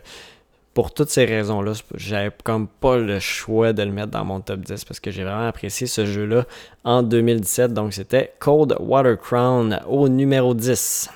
[0.74, 4.60] pour toutes ces raisons-là, j'avais comme pas le choix de le mettre dans mon top
[4.60, 6.46] 10 parce que j'ai vraiment apprécié ce jeu-là
[6.84, 7.74] en 2017.
[7.74, 11.10] Donc c'était Cold Water Crown au numéro 10.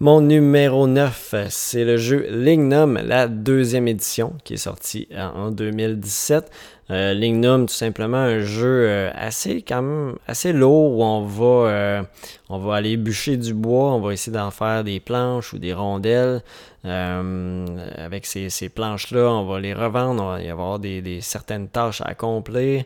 [0.00, 6.50] Mon numéro 9, c'est le jeu Lignum, la deuxième édition qui est sortie en 2017.
[6.90, 11.70] Euh, Lignum, tout simplement un jeu euh, assez quand même assez lourd où on va
[11.70, 12.02] euh,
[12.50, 15.72] on va aller bûcher du bois, on va essayer d'en faire des planches ou des
[15.72, 16.42] rondelles.
[16.84, 22.08] avec ces, planches-là, on va les revendre, on va y avoir des, certaines tâches à
[22.08, 22.84] accomplir.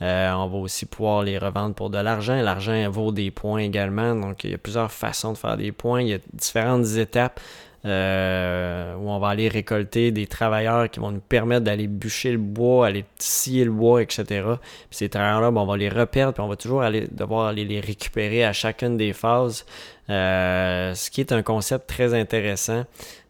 [0.00, 2.40] on va aussi pouvoir les revendre pour de l'argent.
[2.42, 6.02] L'argent vaut des points également, donc il y a plusieurs façons de faire des points.
[6.02, 7.40] Il y a différentes étapes
[7.84, 12.38] euh, où on va aller récolter des travailleurs qui vont nous permettre d'aller bûcher le
[12.38, 14.24] bois, aller scier le bois, etc.
[14.24, 14.58] Puis
[14.90, 18.44] ces travailleurs-là, ben, on va les reperdre, puis on va toujours aller, devoir les récupérer
[18.44, 19.64] à chacune des phases,
[20.10, 22.84] euh, ce qui est un concept très intéressant.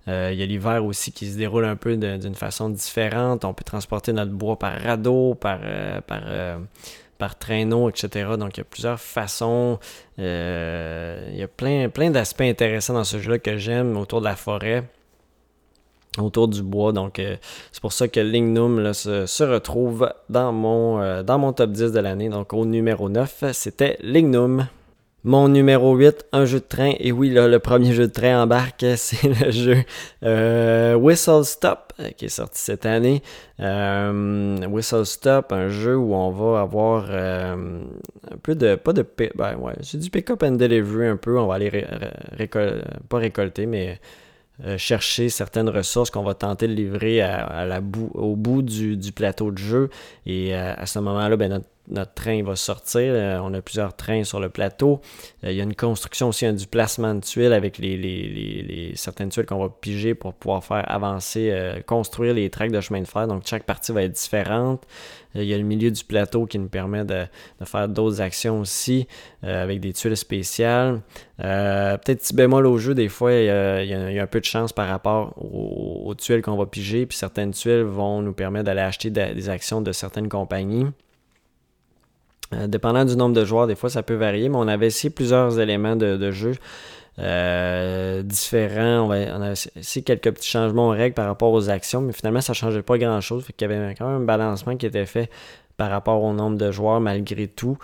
[0.09, 3.45] Euh, il y a l'hiver aussi qui se déroule un peu d'une façon différente.
[3.45, 5.61] On peut transporter notre bois par radeau, par,
[6.07, 6.23] par
[7.19, 8.31] par traîneau, etc.
[8.39, 9.79] Donc il y a plusieurs façons.
[10.19, 14.27] Euh, il y a plein, plein d'aspects intéressants dans ce jeu-là que j'aime autour de
[14.27, 14.85] la forêt
[16.19, 16.93] autour du bois.
[16.93, 17.37] Donc, euh,
[17.73, 22.01] c'est pour ça que Lignum se, retrouve dans mon, euh, dans mon top 10 de
[22.01, 22.29] l'année.
[22.29, 24.67] Donc, au numéro 9, c'était Lignum.
[25.25, 26.93] Mon numéro 8, un jeu de train.
[27.01, 29.77] Et oui, là, le premier jeu de train embarque, c'est le jeu
[30.23, 33.23] euh, Whistle Stop euh, qui est sorti cette année.
[33.59, 38.77] Euh, Whistle Stop, un jeu où on va avoir un peu de.
[38.77, 39.05] Pas de.
[39.35, 41.37] Ben ouais, c'est du pick-up and delivery un peu.
[41.37, 41.85] On va aller
[43.09, 44.01] pas récolter, mais.
[44.77, 47.23] chercher certaines ressources qu'on va tenter de livrer
[48.15, 49.91] au bout du, du, plateau de jeu.
[50.27, 53.13] Et à ce moment-là, ben, notre notre train va sortir.
[53.15, 55.01] Euh, on a plusieurs trains sur le plateau.
[55.45, 59.47] Euh, il y a une construction aussi, du placement de tuiles avec les, certaines tuiles
[59.47, 63.27] qu'on va piger pour pouvoir faire avancer, euh, construire les tracks de chemin de fer.
[63.27, 64.85] Donc chaque partie va être différente.
[65.35, 67.25] il y a le milieu du plateau qui nous permet de,
[67.65, 69.07] faire d'autres actions aussi
[69.43, 71.01] avec des tuiles spéciales.
[71.39, 74.89] Peut-être petit bémol au jeu, des fois, il y, a, un peu de chance par
[74.89, 77.07] rapport aux, tuiles qu'on va piger.
[77.07, 80.87] Puis certaines tuiles vont nous permettre d'aller acheter des actions de certaines compagnies.
[82.55, 85.11] Euh, dépendant du nombre de joueurs, des fois ça peut varier, mais on avait essayé
[85.11, 86.55] plusieurs éléments de, jeu
[87.19, 89.09] euh, différents.
[89.09, 92.53] On, a essayé quelques petits changements aux règles par rapport aux actions, mais finalement ça
[92.53, 93.45] ne changeait pas grand chose.
[93.57, 95.31] Qu'il y avait quand même un balancement qui était fait
[95.77, 97.79] par rapport au nombre de joueurs malgré tout.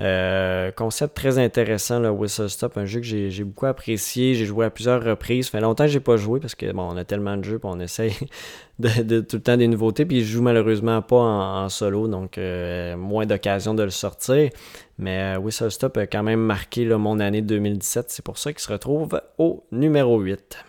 [0.00, 4.34] Euh, concept très intéressant, le Whistle Stop, un jeu que j'ai beaucoup apprécié.
[4.34, 5.46] J'ai joué à plusieurs reprises.
[5.46, 7.56] Ça fait longtemps que j'ai pas joué parce que bon, on a tellement de jeux
[7.62, 8.14] et on essaye
[8.78, 10.06] de, tout le temps des nouveautés.
[10.06, 14.50] Puis je joue malheureusement pas en, solo, donc euh, moins d'occasion de le sortir.
[14.98, 18.06] Mais euh, Whistle Stop a quand même marqué mon année 2017.
[18.08, 20.64] C'est pour ça qu'il se retrouve au numéro 8.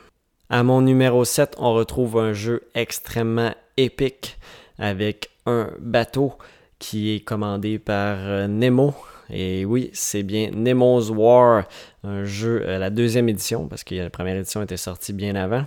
[0.49, 4.37] À mon numéro 7, on retrouve un jeu extrêmement épique
[4.77, 6.33] avec un bateau
[6.79, 8.93] qui est commandé par Nemo.
[9.31, 11.63] Et oui, c'est bien Nemo's War,
[12.03, 15.65] un jeu, euh, la deuxième édition, parce que la première édition était sortie bien avant.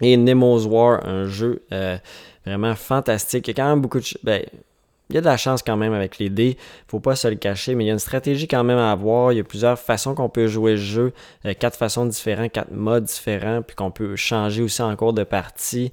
[0.00, 1.98] Et Nemo's War, un jeu euh,
[2.46, 3.48] vraiment fantastique.
[3.48, 4.06] Il y a quand même beaucoup de...
[4.22, 4.44] Ben,
[5.10, 6.56] il y a de la chance quand même avec les dés,
[6.88, 9.32] faut pas se le cacher, mais il y a une stratégie quand même à avoir.
[9.32, 11.12] Il y a plusieurs façons qu'on peut jouer le jeu,
[11.58, 15.92] quatre façons différentes, quatre modes différents, puis qu'on peut changer aussi en cours de partie.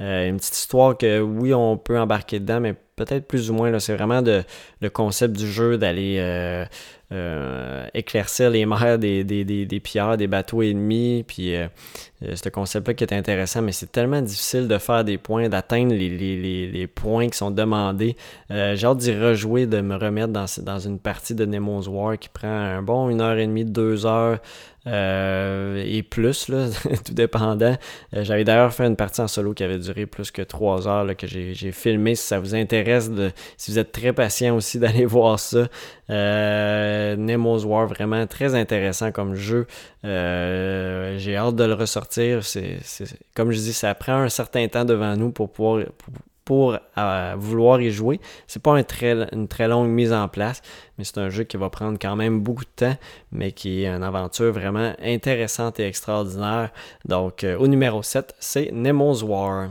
[0.00, 3.78] une petite histoire que oui, on peut embarquer dedans, mais peut-être plus ou moins.
[3.78, 4.42] C'est vraiment de,
[4.80, 6.64] le concept du jeu d'aller euh,
[7.12, 11.24] euh, éclaircir les mers des, des, des, des, pierres, des bateaux ennemis.
[11.26, 11.68] Puis euh,
[12.34, 16.10] ce concept-là qui est intéressant, mais c'est tellement difficile de faire des points, d'atteindre les,
[16.10, 18.16] les, les, points qui sont demandés.
[18.50, 22.28] J'ai hâte d'y rejouer, de me remettre dans, dans une partie de Nemo's War qui
[22.28, 24.38] prend un bon une heure et demie, deux heures.
[24.86, 26.66] Et plus, là,
[27.04, 27.76] tout dépendant.
[28.12, 31.26] J'avais d'ailleurs fait une partie en solo qui avait duré plus que trois heures, que
[31.26, 32.14] j'ai filmé.
[32.14, 32.87] Si ça vous intéresse,
[33.56, 35.68] si vous êtes très patient aussi d'aller voir ça.
[36.10, 39.66] Euh, Nemo's War, vraiment très intéressant comme jeu.
[40.04, 42.40] Euh, j'ai hâte de le ressortir.
[43.34, 45.84] Comme je dis, ça prend un certain temps devant nous pour pouvoir,
[46.44, 46.78] pour
[47.36, 48.20] vouloir y jouer.
[48.46, 50.62] C'est pas une très longue mise en place,
[50.96, 52.96] mais c'est un jeu qui va prendre quand même beaucoup de temps,
[53.32, 56.70] mais qui est une aventure vraiment intéressante et extraordinaire.
[57.04, 59.68] Donc, au numéro 7, c'est Nemo's War.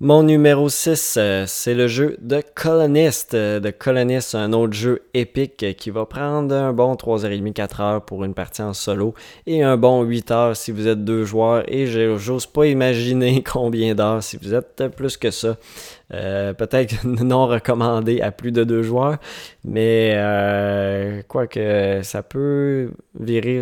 [0.00, 3.34] Mon numéro 6, euh, c'est le jeu de Colonist.
[3.34, 8.24] Euh, de Colonist, un autre jeu épique qui va prendre un bon 3h30, 4h pour
[8.24, 9.14] une partie en solo
[9.46, 11.62] et un bon 8h si vous êtes deux joueurs.
[11.72, 15.58] Et j'ose pas imaginer combien d'heures si vous êtes plus que ça.
[16.12, 19.18] Euh, peut-être non recommandé à plus de deux joueurs,
[19.62, 22.90] mais quoi que ça peut
[23.20, 23.60] virer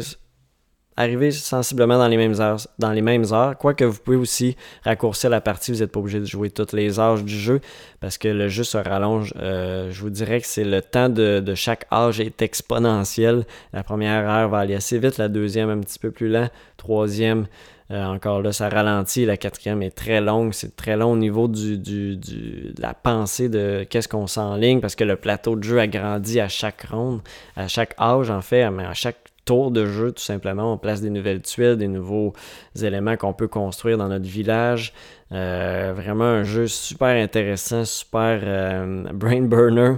[0.97, 3.57] arriver sensiblement dans les mêmes heures, dans les mêmes heures.
[3.57, 7.01] Quoique vous pouvez aussi raccourcir la partie, vous n'êtes pas obligé de jouer toutes les
[7.01, 7.61] âges du jeu
[8.01, 9.33] parce que le jeu se rallonge.
[9.39, 13.45] Euh, je vous dirais que c'est le temps de, chaque âge est exponentiel.
[13.73, 17.47] La première heure va aller assez vite, la deuxième un petit peu plus lent, troisième
[17.93, 19.27] euh, encore là, ça ralentit.
[19.27, 20.55] La quatrième est très longue.
[20.55, 24.27] C'est très long au niveau du, de la pensée de qu'est-ce qu'on
[24.57, 27.21] ligne parce que le plateau de jeu a grandi à chaque ronde,
[27.55, 30.73] à chaque âge en fait, mais à chaque tour de jeu, tout simplement.
[30.73, 32.33] On place des nouvelles tuiles, des nouveaux
[32.81, 34.93] éléments qu'on peut construire dans notre village.
[35.33, 39.97] Euh, vraiment un jeu super intéressant, super euh, brain burner,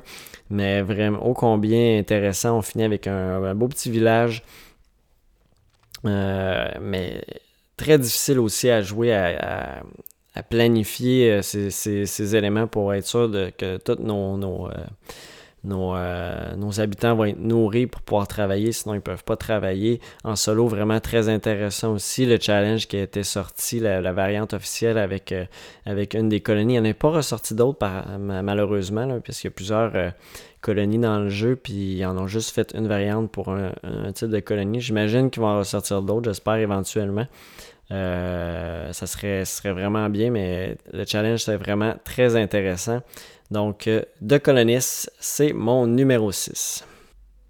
[0.51, 2.59] mais vraiment ô combien intéressant.
[2.59, 4.43] On finit avec un, beau petit village,
[6.05, 7.23] euh, mais
[7.77, 9.83] très difficile aussi à jouer, à,
[10.51, 14.69] planifier ces, éléments pour être sûr de, que tous nos, nos
[15.67, 20.01] euh, nos, habitants vont être nourris pour pouvoir travailler, sinon ils ne peuvent pas travailler.
[20.23, 24.99] En solo, vraiment très intéressant aussi, le challenge qui a été sorti, la, variante officielle
[24.99, 25.45] avec, euh,
[25.87, 26.75] avec une des colonies.
[26.75, 27.87] Il n'y en a pas ressorti d'autres
[28.19, 30.11] malheureusement, puisqu'il y a plusieurs euh,
[30.61, 33.73] colonies dans le jeu, puis ils en ont juste fait une variante pour un,
[34.13, 34.81] type de colonie.
[34.81, 37.27] J'imagine qu'ils vont en ressortir d'autres, j'espère éventuellement.
[37.91, 43.01] ça serait, serait vraiment bien, mais le challenge, c'est vraiment très intéressant.
[43.51, 46.85] Donc, euh, de Colonis, c'est mon numéro 6.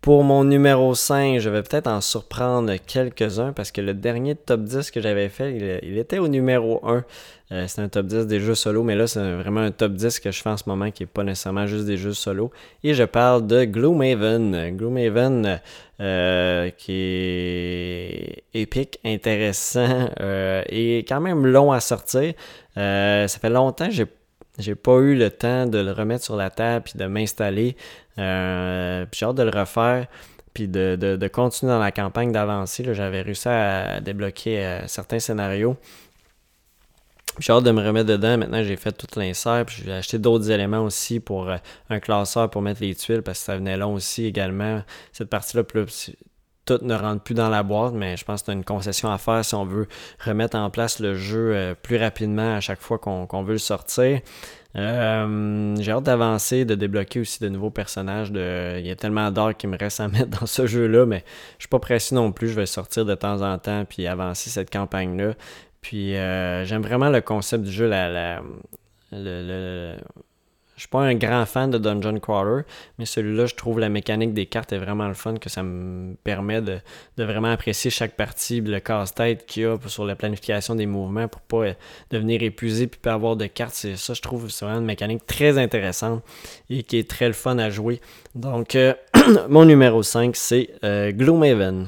[0.01, 4.65] Pour mon numéro 5, je vais peut-être en surprendre quelques-uns parce que le dernier top
[4.65, 7.05] 10 que j'avais fait, il, était au numéro 1.
[7.53, 10.21] Euh, c'est un top 10 des jeux solo, mais là, c'est vraiment un top 10
[10.21, 12.51] que je fais en ce moment qui n'est pas nécessairement juste des jeux solo.
[12.83, 14.77] Et je parle de Gloomhaven.
[14.77, 15.61] Gloomhaven,
[16.01, 20.11] euh, qui est épique, intéressant
[20.69, 22.35] et quand même long à sortir.
[22.75, 24.07] ça fait longtemps que j'ai
[24.59, 27.77] j'ai pas eu le temps de le remettre sur la table puis de m'installer.
[28.19, 30.07] Euh, puis j'ai hâte de le refaire
[30.53, 32.85] puis de, continuer dans la campagne d'avancer.
[32.95, 35.77] J'avais réussi à débloquer euh, certains scénarios.
[37.41, 38.39] J'ai hâte de me remettre dedans.
[38.39, 39.65] Maintenant, j'ai fait tout l'insert.
[39.67, 41.57] Puis j'ai acheté d'autres éléments aussi pour euh,
[41.91, 44.83] un classeur pour mettre les tuiles parce que ça venait long aussi également.
[45.13, 46.13] Cette partie-là, plus
[46.65, 49.19] tout ne rentre plus dans la boîte, mais je pense que c'est une concession à
[49.19, 49.87] faire si on veut
[50.25, 54.21] remettre en place le jeu euh, plus rapidement à chaque fois qu'on veut le sortir.
[54.77, 58.31] Euh, j'ai hâte d'avancer, de débloquer aussi de nouveaux personnages.
[58.35, 61.25] Il y a tellement d'or qui me reste à mettre dans ce jeu-là, mais
[61.59, 62.49] je suis pas pressé non plus.
[62.49, 65.35] Je vais sortir de temps en temps puis avancer cette campagne-là.
[65.81, 68.43] Puis euh, j'aime vraiment le concept du jeu, la, la,
[69.13, 69.97] le,
[70.77, 72.63] je suis pas un grand fan de Dungeon Crawler,
[72.99, 76.15] mais celui-là, je trouve la mécanique des cartes est vraiment le fun, que ça me
[76.25, 76.81] permet de,
[77.17, 81.41] vraiment apprécier chaque partie, le casse-tête qu'il y a sur la planification des mouvements pour
[81.43, 81.75] pas euh,
[82.11, 83.75] devenir épuisé puis pas avoir de cartes.
[83.75, 86.23] Ça, je trouve, c'est vraiment une mécanique très intéressante
[86.71, 88.01] et qui est très le fun à jouer.
[88.35, 88.95] Donc, euh,
[89.49, 91.87] mon numéro 5, c'est euh, Gloomhaven.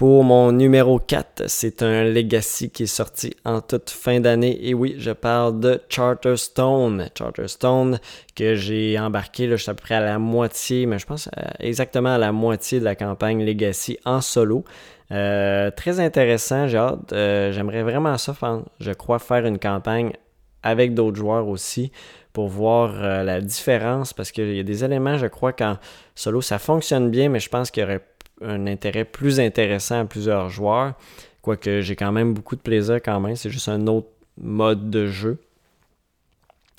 [0.00, 4.58] Pour mon numéro 4, c'est un Legacy qui est sorti en toute fin d'année.
[4.66, 7.10] Et oui, je parle de Charterstone.
[7.14, 8.00] Charterstone
[8.34, 11.28] que j'ai embarqué, là, je suis à peu près à la moitié, mais je pense
[11.36, 14.64] euh, exactement à la moitié de la campagne Legacy en solo.
[15.12, 17.12] Euh, très intéressant, j'ai hâte.
[17.12, 18.34] Euh, j'aimerais vraiment ça,
[18.80, 20.14] je crois, faire une campagne
[20.62, 21.92] avec d'autres joueurs aussi
[22.32, 25.76] pour voir la différence parce qu'il y a des éléments, je crois, qu'en
[26.14, 28.00] solo ça fonctionne bien, mais je pense qu'il y aurait
[28.40, 30.94] un intérêt plus intéressant à plusieurs joueurs.
[31.42, 33.36] Quoique j'ai quand même beaucoup de plaisir quand même.
[33.36, 35.38] C'est juste un autre mode de jeu.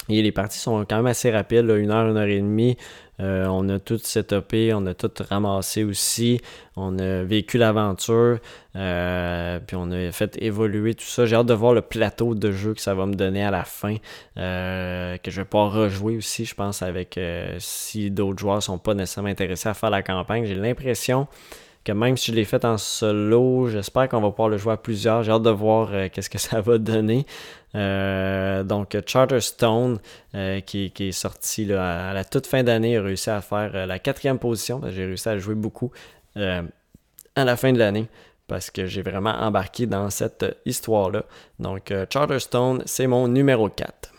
[0.09, 2.77] Et les parties sont quand même assez rapides, une heure, une heure et demie.
[3.19, 6.41] Euh, on a tout setupé, on a tout ramassé aussi.
[6.75, 8.39] On a vécu l'aventure,
[8.75, 11.25] euh, puis on a fait évoluer tout ça.
[11.25, 13.63] J'ai hâte de voir le plateau de jeu que ça va me donner à la
[13.63, 13.97] fin,
[14.37, 17.19] euh, que je vais pouvoir rejouer aussi, je pense, avec
[17.59, 20.45] si d'autres joueurs sont pas nécessairement intéressés à faire la campagne.
[20.45, 21.27] J'ai l'impression
[21.83, 24.77] que même si je l'ai fait en solo, j'espère qu'on va pouvoir le jouer à
[24.77, 25.23] plusieurs.
[25.23, 27.25] J'ai hâte de voir euh, qu'est-ce que ça va donner.
[27.75, 29.99] Euh, donc Charterstone,
[30.35, 34.39] euh, qui, est sorti à la toute fin d'année, a réussi à faire la quatrième
[34.39, 34.81] position.
[34.89, 35.91] J'ai réussi à jouer beaucoup
[36.35, 38.07] à la fin de l'année
[38.47, 41.23] parce que j'ai vraiment embarqué dans cette histoire-là.
[41.59, 44.10] Donc Charterstone, c'est mon numéro 4.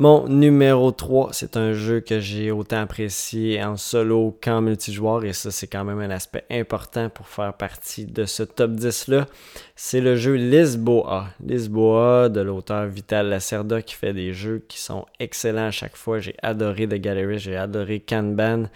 [0.00, 5.32] Mon numéro 3, c'est un jeu que j'ai autant apprécié en solo qu'en multijoueur et
[5.32, 9.26] ça c'est quand même un aspect important pour faire partie de ce top 10 là.
[9.74, 11.30] C'est le jeu Lisboa.
[11.44, 16.20] Lisboa de l'auteur Vital Lacerda qui fait des jeux qui sont excellents à chaque fois.
[16.20, 18.66] J'ai adoré The Gallery, j'ai adoré Kanban.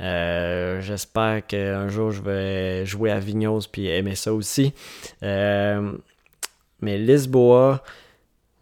[0.00, 4.72] Euh, j'espère qu'un jour je vais jouer à Vignos puis aimer ça aussi.
[5.24, 5.94] Euh,
[6.80, 7.82] mais Lisboa,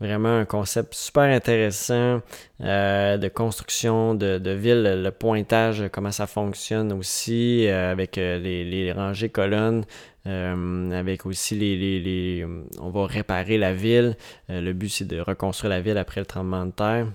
[0.01, 2.20] Vraiment un concept super intéressant
[2.61, 8.38] euh, de construction de, de, ville, le pointage, comment ça fonctionne aussi, euh, avec euh,
[8.38, 9.84] les, les, rangées colonnes,
[10.24, 12.46] avec aussi les, les, les,
[12.80, 14.16] On va réparer la ville.
[14.49, 17.07] le but, c'est de reconstruire la ville après le tremblement de terre.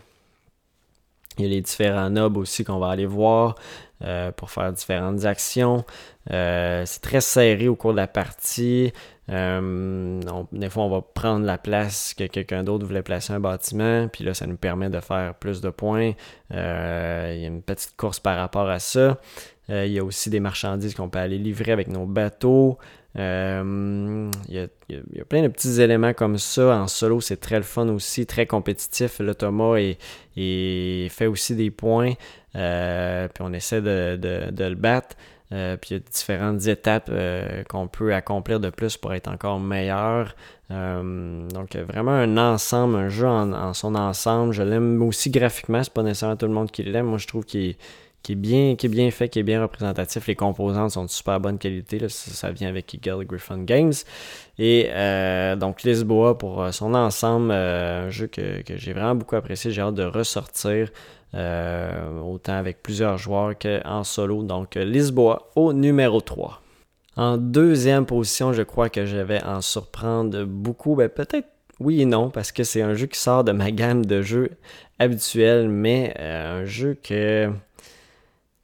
[1.38, 3.56] Il y a les différents nobs aussi qu'on va aller voir
[4.36, 5.86] pour faire différentes actions.
[6.28, 8.92] c'est très serré au cours de la partie.
[9.30, 10.22] Euh,
[10.52, 14.24] des fois, on va prendre la place que quelqu'un d'autre voulait placer un bâtiment, puis
[14.24, 16.12] là, ça nous permet de faire plus de points.
[16.54, 19.20] Euh, il y a une petite course par rapport à ça.
[19.70, 22.78] Euh, il y a aussi des marchandises qu'on peut aller livrer avec nos bateaux.
[23.16, 26.76] il, y a, plein de petits éléments comme ça.
[26.76, 29.20] En solo, c'est très le fun aussi, très compétitif.
[29.20, 32.14] Le Thomas est, fait aussi des points.
[32.54, 35.16] puis on essaie de le battre.
[35.54, 39.28] Euh, puis il y a différentes étapes euh, qu'on peut accomplir de plus pour être
[39.28, 40.36] encore meilleur.
[40.72, 44.54] Euh, donc vraiment un ensemble, un jeu en, son ensemble.
[44.54, 47.06] Je l'aime aussi graphiquement, c'est pas nécessairement tout le monde qui l'aime.
[47.06, 47.76] Moi je trouve qu'il
[48.30, 50.26] est, bien, est bien fait, qui est bien représentatif.
[50.26, 52.00] Les composantes sont de super bonne qualité.
[52.10, 53.94] Ça, vient avec Eagle Griffin Games.
[54.58, 54.90] Et
[55.58, 59.70] donc Lisboa pour son ensemble, un jeu que, que j'ai vraiment beaucoup apprécié.
[59.70, 60.90] J'ai hâte de ressortir.
[61.36, 64.44] Euh, autant avec plusieurs joueurs qu'en solo.
[64.44, 66.62] Donc Lisboa au numéro 3.
[67.16, 70.96] En deuxième position, je crois que je vais en surprendre beaucoup.
[70.96, 71.48] Ben, peut-être
[71.80, 74.52] oui et non, parce que c'est un jeu qui sort de ma gamme de jeux
[75.00, 77.20] habituels, mais euh, un jeu qui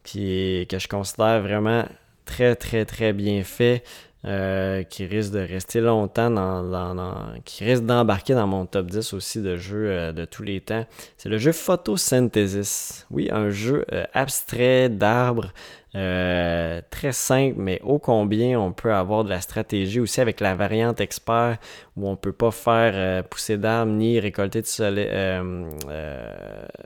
[0.03, 1.85] que je considère vraiment
[2.25, 3.83] très très très bien fait.
[4.25, 9.41] Euh, qui risque de rester longtemps dans, qui risque d'embarquer dans mon top 10 aussi
[9.41, 10.85] de jeux euh, de tous les temps.
[11.15, 13.07] C'est le jeu Photosynthesis.
[13.11, 15.53] Oui, un jeu euh, abstrait d'arbres
[15.95, 20.53] euh, très simple, mais ô combien on peut avoir de la stratégie aussi avec la
[20.53, 21.57] variante expert
[21.97, 25.67] où on peut pas faire euh, pousser d'arbres ni récolter de soleil, euh,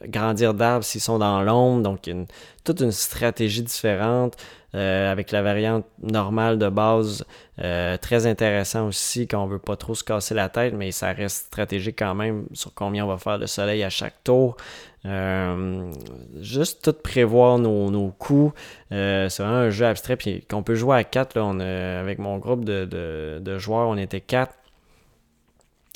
[0.06, 1.82] grandir d'arbres s'ils sont dans l'ombre.
[1.84, 2.28] Donc, une,
[2.64, 4.38] toute une stratégie différente.
[4.74, 7.26] avec la variante normale de base,
[7.58, 11.48] très intéressant aussi quand on veut pas trop se casser la tête, mais ça reste
[11.48, 14.58] stratégique quand même sur combien on va faire de soleil à chaque tour.
[15.06, 15.92] Euh,
[16.40, 18.54] juste tout prévoir nos, nos coups.
[18.92, 21.36] Euh, c'est vraiment un jeu abstrait puis qu'on peut jouer à 4.
[21.36, 22.86] Là, on avec mon groupe de,
[23.40, 24.54] de, joueurs, on était 4.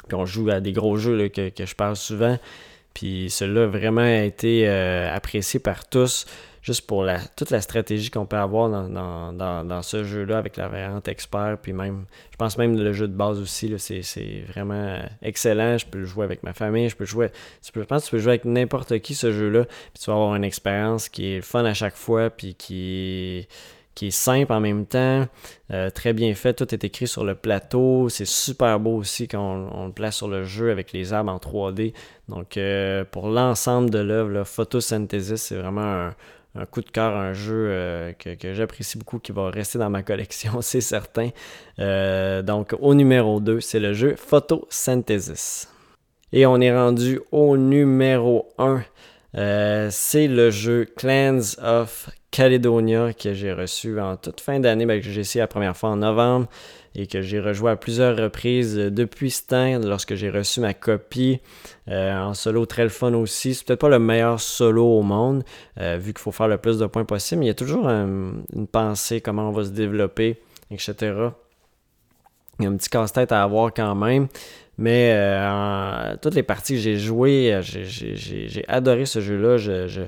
[0.07, 2.37] Puis on joue à des gros jeux là, que, que, je parle souvent.
[2.93, 6.25] Puis celui-là a vraiment été euh, apprécié par tous
[6.67, 11.07] juste pour la, toute la stratégie qu'on peut avoir dans, ce jeu-là avec la variante
[11.07, 15.77] expert, puis même, je pense même le jeu de base aussi, c'est vraiment excellent.
[15.77, 17.29] Je peux le jouer avec ma famille, je peux jouer,
[17.63, 20.35] je pense que tu peux jouer avec n'importe qui ce jeu-là, puis tu vas avoir
[20.35, 23.47] une expérience qui est fun à chaque fois, puis qui
[23.95, 25.25] qui est simple en même temps,
[25.71, 29.71] euh, très bien fait, tout est écrit sur le plateau, c'est super beau aussi quand
[29.73, 31.93] on, le place sur le jeu avec les arbres en 3D.
[32.29, 36.15] Donc euh, pour l'ensemble de l'œuvre, Photosynthesis, c'est vraiment un,
[36.57, 40.03] un coup de cœur, un jeu euh, que, j'apprécie beaucoup, qui va rester dans ma
[40.03, 41.29] collection, c'est certain.
[41.79, 45.69] Euh, donc au numéro 2, c'est le jeu Photosynthesis.
[46.33, 48.81] Et on est rendu au numéro 1.
[49.35, 54.99] Euh, c'est le jeu Clans of Caledonia que j'ai reçu en toute fin d'année, ben,
[55.01, 56.47] que j'ai essayé la première fois en novembre
[56.97, 61.39] et que j'ai rejoué à plusieurs reprises depuis ce temps lorsque j'ai reçu ma copie
[61.89, 63.53] euh, en solo très le fun aussi.
[63.53, 65.43] C'est peut-être pas le meilleur solo au monde
[65.79, 68.67] euh, vu qu'il faut faire le plus de points possible, il y a toujours une
[68.71, 70.41] pensée comment on va se développer,
[70.71, 70.95] etc.
[72.59, 74.27] Il y a un petit casse-tête à avoir quand même.
[74.79, 79.57] Mais euh, toutes les parties que j'ai jouées, j'ai adoré ce jeu-là.
[79.57, 80.01] je, je,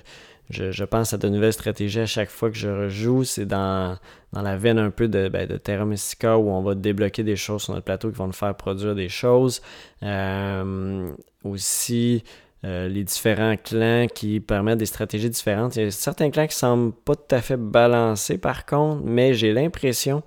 [0.84, 3.24] pense à de nouvelles stratégies à chaque fois que je rejoue.
[3.24, 3.98] C'est dans,
[4.34, 7.64] la veine un peu de, ben, de Terra Mystica où on va débloquer des choses
[7.64, 9.62] sur notre plateau qui vont nous faire produire des choses.
[10.04, 11.12] Euh,
[11.44, 12.24] aussi,
[12.66, 15.78] euh, les différents clans qui permettent des stratégies différentes.
[15.78, 19.34] Il y a certains clans qui semblent pas tout à fait balancés par contre, mais
[19.34, 20.24] j'ai l'impression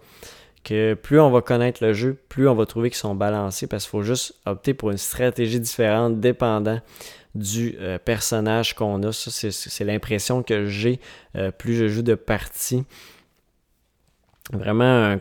[0.64, 3.84] que plus on va connaître le jeu, plus on va trouver qu'ils sont balancés parce
[3.84, 6.80] qu'il faut juste opter pour une stratégie différente dépendant
[7.34, 9.12] du euh, personnage qu'on a.
[9.12, 11.00] Ça, c'est l'impression que j'ai
[11.36, 12.84] euh, plus je joue de parties.
[14.52, 15.16] Vraiment,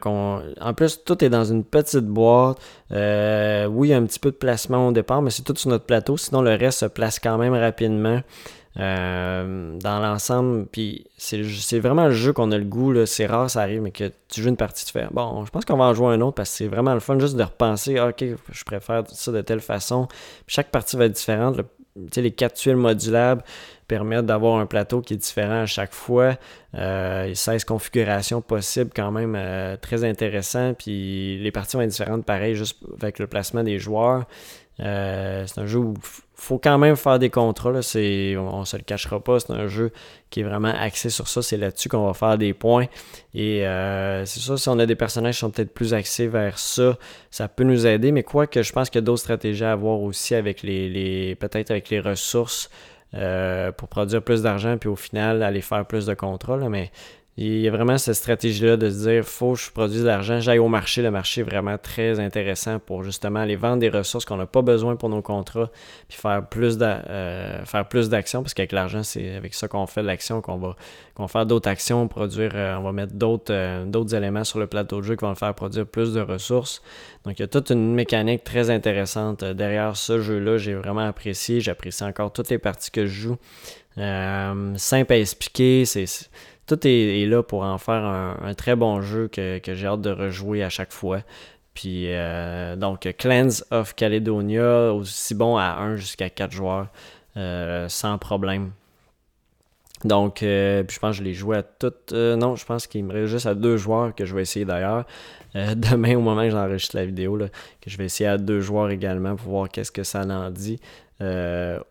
[0.60, 2.58] en plus, tout est dans une petite boîte.
[2.92, 6.18] Euh, oui, un petit peu de placement au départ, mais c'est tout sur notre plateau.
[6.18, 8.22] Sinon, le reste se place quand même rapidement.
[8.80, 13.64] Euh, dans l'ensemble, puis c'est vraiment le jeu qu'on a le goût, c'est rare ça
[13.64, 15.94] arrive, mais que tu joues une partie, tu fais bon, je pense qu'on va en
[15.94, 18.64] jouer un autre parce que c'est vraiment le fun juste de repenser, ah, ok, je
[18.64, 20.08] préfère ça de telle façon.
[20.48, 21.58] chaque partie va être différente.
[21.96, 23.44] Les tuiles modulables
[23.92, 26.38] permettent d'avoir un plateau qui est différent à chaque fois.
[26.76, 30.74] Euh, 16 configurations possibles quand même euh, très intéressant.
[30.74, 34.24] Puis les parties vont être différentes pareil juste avec le placement des joueurs.
[34.80, 35.94] Euh, c'est un jeu où
[36.36, 37.72] faut quand même faire des contrats.
[37.72, 37.82] Là.
[37.82, 39.42] C'est, on, ne se le cachera pas.
[39.42, 39.92] C'est un jeu
[40.30, 41.42] qui est vraiment axé sur ça.
[41.42, 42.86] C'est là-dessus qu'on va faire des points.
[43.34, 46.58] Et euh, c'est ça, si on a des personnages qui sont peut-être plus axés vers
[46.58, 46.98] ça,
[47.30, 48.14] ça peut nous aider.
[48.14, 51.36] Mais quoi que je pense qu'il y a d'autres stratégies à avoir aussi avec les
[51.40, 52.70] peut-être avec les ressources
[53.14, 56.58] euh, pour produire plus d'argent, puis au final aller faire plus de contrats.
[56.58, 56.92] mais
[57.42, 60.40] il y a vraiment cette stratégie-là de se dire faut que je produise de l'argent,
[60.40, 61.02] j'aille au marché.
[61.02, 64.62] Le marché est vraiment très intéressant pour justement aller vendre des ressources qu'on n'a pas
[64.62, 65.72] besoin pour nos contrats,
[66.08, 67.64] puis faire plus euh,
[68.10, 70.76] d'actions, parce qu'avec l'argent, c'est avec ça qu'on fait de l'action, qu'on va,
[71.28, 75.02] faire d'autres actions, produire, euh, on va mettre d'autres, euh, d'autres éléments sur le plateau
[75.02, 76.82] de jeu qui vont le faire produire plus de ressources.
[77.26, 80.58] Donc il y a toute une mécanique très intéressante derrière ce jeu-là.
[80.58, 81.62] J'ai vraiment apprécié.
[81.62, 83.38] J'apprécie encore toutes les parties que je joue.
[84.78, 85.86] simple à expliquer,
[86.72, 90.64] tout est, là pour en faire un, très bon jeu que, j'ai hâte de rejouer
[90.64, 91.20] à chaque fois.
[91.74, 96.88] Puis euh, donc Clans of Caledonia, aussi bon à 1 jusqu'à 4 joueurs,
[97.36, 98.72] euh, sans problème.
[100.06, 102.14] Donc, euh, je pense que je l'ai joué à toutes.
[102.14, 105.06] non, je pense qu'il me reste juste à deux joueurs que je vais essayer d'ailleurs.
[105.54, 109.36] demain, au moment où j'enregistre la vidéo, que je vais essayer à deux joueurs également
[109.36, 110.80] pour voir qu'est-ce que ça en dit.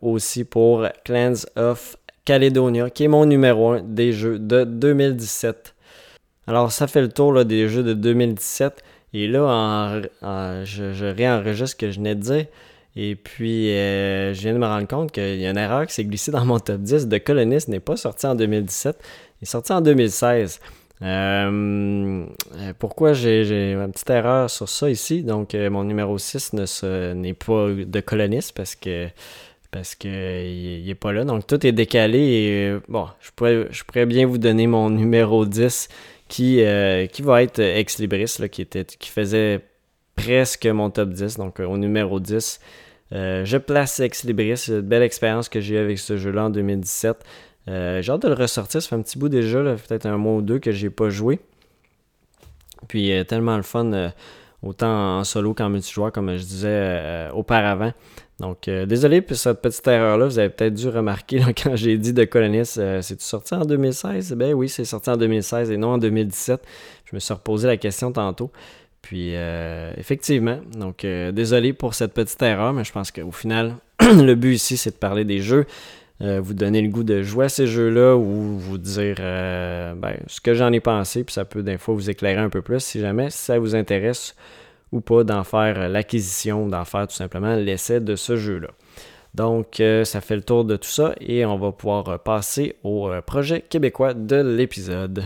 [0.01, 5.75] aussi pour Clans of Caledonia, qui est mon numéro 1 des jeux de 2017.
[6.47, 8.83] Alors, ça fait le tour des jeux de 2017.
[9.13, 10.01] Et là,
[10.65, 12.47] je, réenregistre ce que je venais de dire.
[12.97, 15.95] Et puis, euh, je viens de me rendre compte qu'il y a une erreur qui
[15.95, 17.07] s'est glissée dans mon top 10.
[17.07, 18.97] De Colonist n'est pas sorti en 2017,
[19.41, 20.61] il est sorti en 2016.
[21.03, 22.27] Euh,
[22.79, 25.23] pourquoi j'ai une petite erreur sur ça ici?
[25.23, 29.07] Donc, euh, mon numéro 6 n'est pas de Colonist parce que
[29.71, 31.25] parce qu'il n'est pas là.
[31.25, 34.91] Donc tout est décalé et euh, bon, je pourrais, je pourrais bien vous donner mon
[34.91, 35.89] numéro 10
[36.29, 39.61] qui, euh, qui va être Ex Libris, qui, était, qui faisait
[40.17, 41.37] presque mon top 10.
[41.37, 42.61] Donc euh, au numéro 10,
[43.13, 44.65] je place Ex Libris.
[44.69, 47.17] Une belle expérience que j'ai eue avec ce jeu-là en 2017.
[47.67, 47.73] j'ai
[48.11, 48.83] hâte de le ressortir.
[48.83, 51.41] Ça fait un petit bout déjà, peut-être un mois ou deux que j'ai pas joué.
[52.89, 54.13] Puis tellement le fun,
[54.63, 57.93] autant en solo qu'en multijoueur, comme je disais auparavant.
[58.41, 60.25] Donc, euh, désolé pour cette petite erreur-là.
[60.25, 64.33] Vous avez peut-être dû remarquer quand j'ai dit de Colonis, euh, c'est-tu sorti en 2016?
[64.33, 66.63] Ben oui, c'est sorti en 2016 et non en 2017.
[67.05, 68.51] Je me suis reposé la question tantôt.
[69.03, 74.35] Puis, euh, effectivement, donc désolé pour cette petite erreur, mais je pense qu'au final, le
[74.35, 75.67] but ici, c'est de parler des jeux,
[76.21, 80.53] vous donner le goût de jouer à ces jeux-là ou vous dire ben, ce que
[80.53, 83.31] j'en ai pensé, puis ça peut des fois vous éclairer un peu plus si jamais
[83.31, 84.35] ça vous intéresse
[84.93, 88.69] ou pas d'en faire l'acquisition, d'en faire tout simplement l'essai de ce jeu-là.
[89.35, 92.77] Donc, euh, ça fait le tour de tout ça et on va pouvoir euh, passer
[92.83, 95.25] au euh, projet québécois de l'épisode.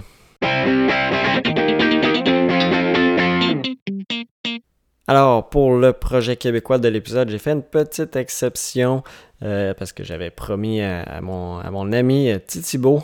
[5.06, 9.02] Alors, pour le projet québécois de l'épisode, j'ai fait une petite exception
[9.40, 13.02] parce que j'avais promis à, mon, à, mon, ami Titibo,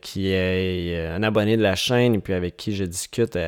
[0.00, 3.38] qui est un abonné de la chaîne et puis avec qui je discute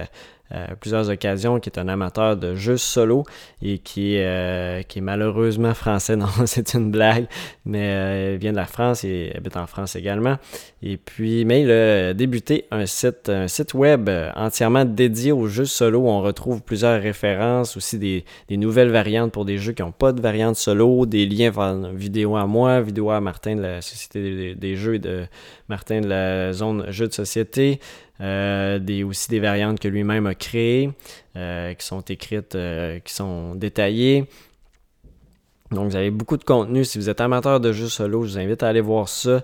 [0.55, 3.25] euh, plusieurs occasions, qui est un amateur de jeux solo
[3.63, 6.17] et qui, euh, qui est malheureusement français.
[6.23, 7.27] Non, c'est une blague,
[7.65, 10.37] mais euh, il vient de la France et habite en France également.
[10.83, 15.65] Et puis, mais il a débuté un site, un site web entièrement dédié aux jeux
[15.65, 19.93] solo on retrouve plusieurs références, aussi des, des nouvelles variantes pour des jeux qui n'ont
[19.93, 23.81] pas de variante solo, des liens vers vidéo à moi, vidéo à Martin de la
[23.81, 25.25] Société des, des Jeux et de
[25.69, 27.81] Martin de la zone Jeux de société.
[28.21, 30.91] Euh, des, aussi des variantes que lui-même a créées,
[31.37, 34.27] euh, qui sont écrites, euh, qui sont détaillées.
[35.71, 36.85] Donc, vous avez beaucoup de contenu.
[36.85, 39.43] Si vous êtes amateur de jeux solo, je vous invite à aller voir ça.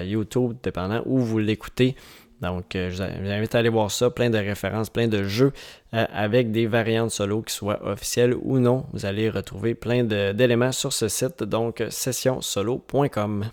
[0.03, 1.95] YouTube, dépendant où vous l'écoutez.
[2.41, 4.09] Donc, je vous invite à aller voir ça.
[4.11, 5.51] Plein de références, plein de jeux
[5.91, 8.85] avec des variantes solo qui soient officielles ou non.
[8.93, 13.51] Vous allez retrouver plein d'éléments sur ce site, donc sessionsolo.com.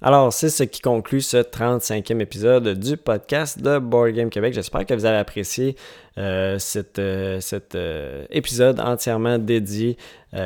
[0.00, 4.54] Alors, c'est ce qui conclut ce 35e épisode du podcast de Board Game Québec.
[4.54, 5.74] J'espère que vous avez apprécié
[6.18, 7.40] euh, cet, euh,
[7.74, 9.96] euh, épisode entièrement dédié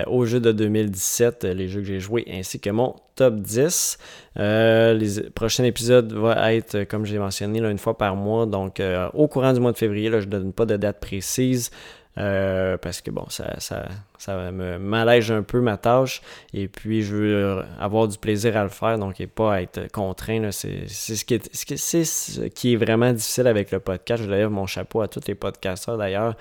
[0.06, 3.98] aux jeux de 2017, les jeux que j'ai joués, ainsi que mon top 10.
[4.36, 8.80] les prochains épisodes vont être, comme j'ai mentionné, une fois par mois, donc
[9.12, 10.08] au courant du mois de février.
[10.12, 11.70] Je ne donne pas de date précise.
[12.18, 13.86] Euh, parce que bon, ça, ça,
[14.18, 16.20] ça me m'allège un peu ma tâche
[16.52, 20.50] et puis je veux avoir du plaisir à le faire donc et pas être contraint.
[20.50, 24.24] C'est ce, qui est, ce, qui est vraiment difficile avec le podcast.
[24.24, 26.36] Je lève mon chapeau à tous les podcasteurs d'ailleurs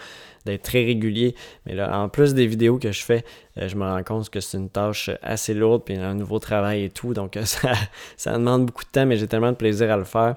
[0.46, 1.36] d'être très régulier.
[1.66, 3.24] Mais là, en plus des vidéos que je fais,
[3.58, 6.86] euh, je me rends compte que c'est une tâche assez lourde, puis un nouveau travail
[6.86, 7.14] et tout.
[7.14, 7.74] Donc ça,
[8.18, 10.36] ça demande beaucoup de temps, mais j'ai tellement de plaisir à le faire.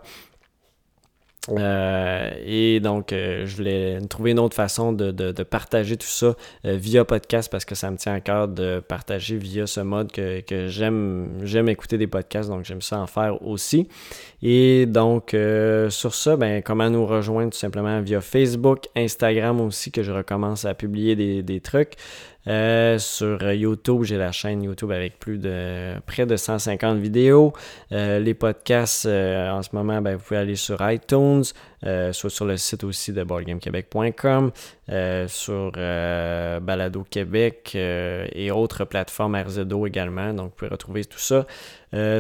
[1.50, 5.12] Euh, et donc, euh, je voulais trouver une autre façon de,
[5.42, 6.34] partager tout ça
[6.64, 10.10] euh, via podcast parce que ça me tient à cœur de partager via ce mode
[10.10, 13.88] que, j'aime j'aime écouter des podcasts, donc j'aime ça en faire aussi.
[14.42, 15.36] Et donc,
[15.90, 20.64] sur ça, ben, comment nous rejoindre tout simplement via Facebook, Instagram aussi, que je recommence
[20.64, 21.94] à publier des, des trucs.
[22.46, 27.52] Euh, sur YouTube, j'ai la chaîne YouTube avec plus de près de 150 vidéos.
[27.92, 31.44] Euh, les podcasts, euh, en ce moment, ben, vous pouvez aller sur iTunes,
[32.12, 34.52] soit sur le site aussi de boardgamequebec.com,
[35.28, 40.32] sur Balado Québec et autres plateformes RZO également.
[40.32, 41.46] Donc, vous pouvez retrouver tout ça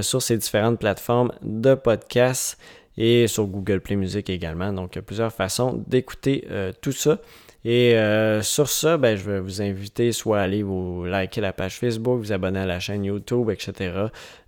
[0.02, 2.58] sur ces différentes plateformes de podcasts
[2.98, 4.70] et sur Google Play Music également.
[4.70, 6.46] Donc, il y a plusieurs façons d'écouter
[6.82, 7.18] tout ça.
[7.64, 11.54] Et euh, sur ça, ben, je vais vous inviter soit à aller vous liker la
[11.54, 13.92] page Facebook, vous abonner à la chaîne YouTube, etc.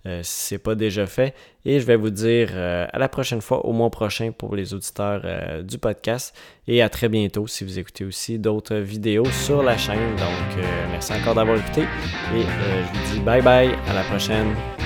[0.05, 1.33] Euh, si ce n'est pas déjà fait.
[1.65, 4.73] Et je vais vous dire euh, à la prochaine fois, au mois prochain pour les
[4.75, 6.35] auditeurs du podcast.
[6.67, 10.15] Et à très bientôt si vous écoutez aussi d'autres vidéos sur la chaîne.
[10.17, 11.81] Donc, merci encore d'avoir écouté.
[11.81, 14.76] Et je vous dis bye bye, à la prochaine.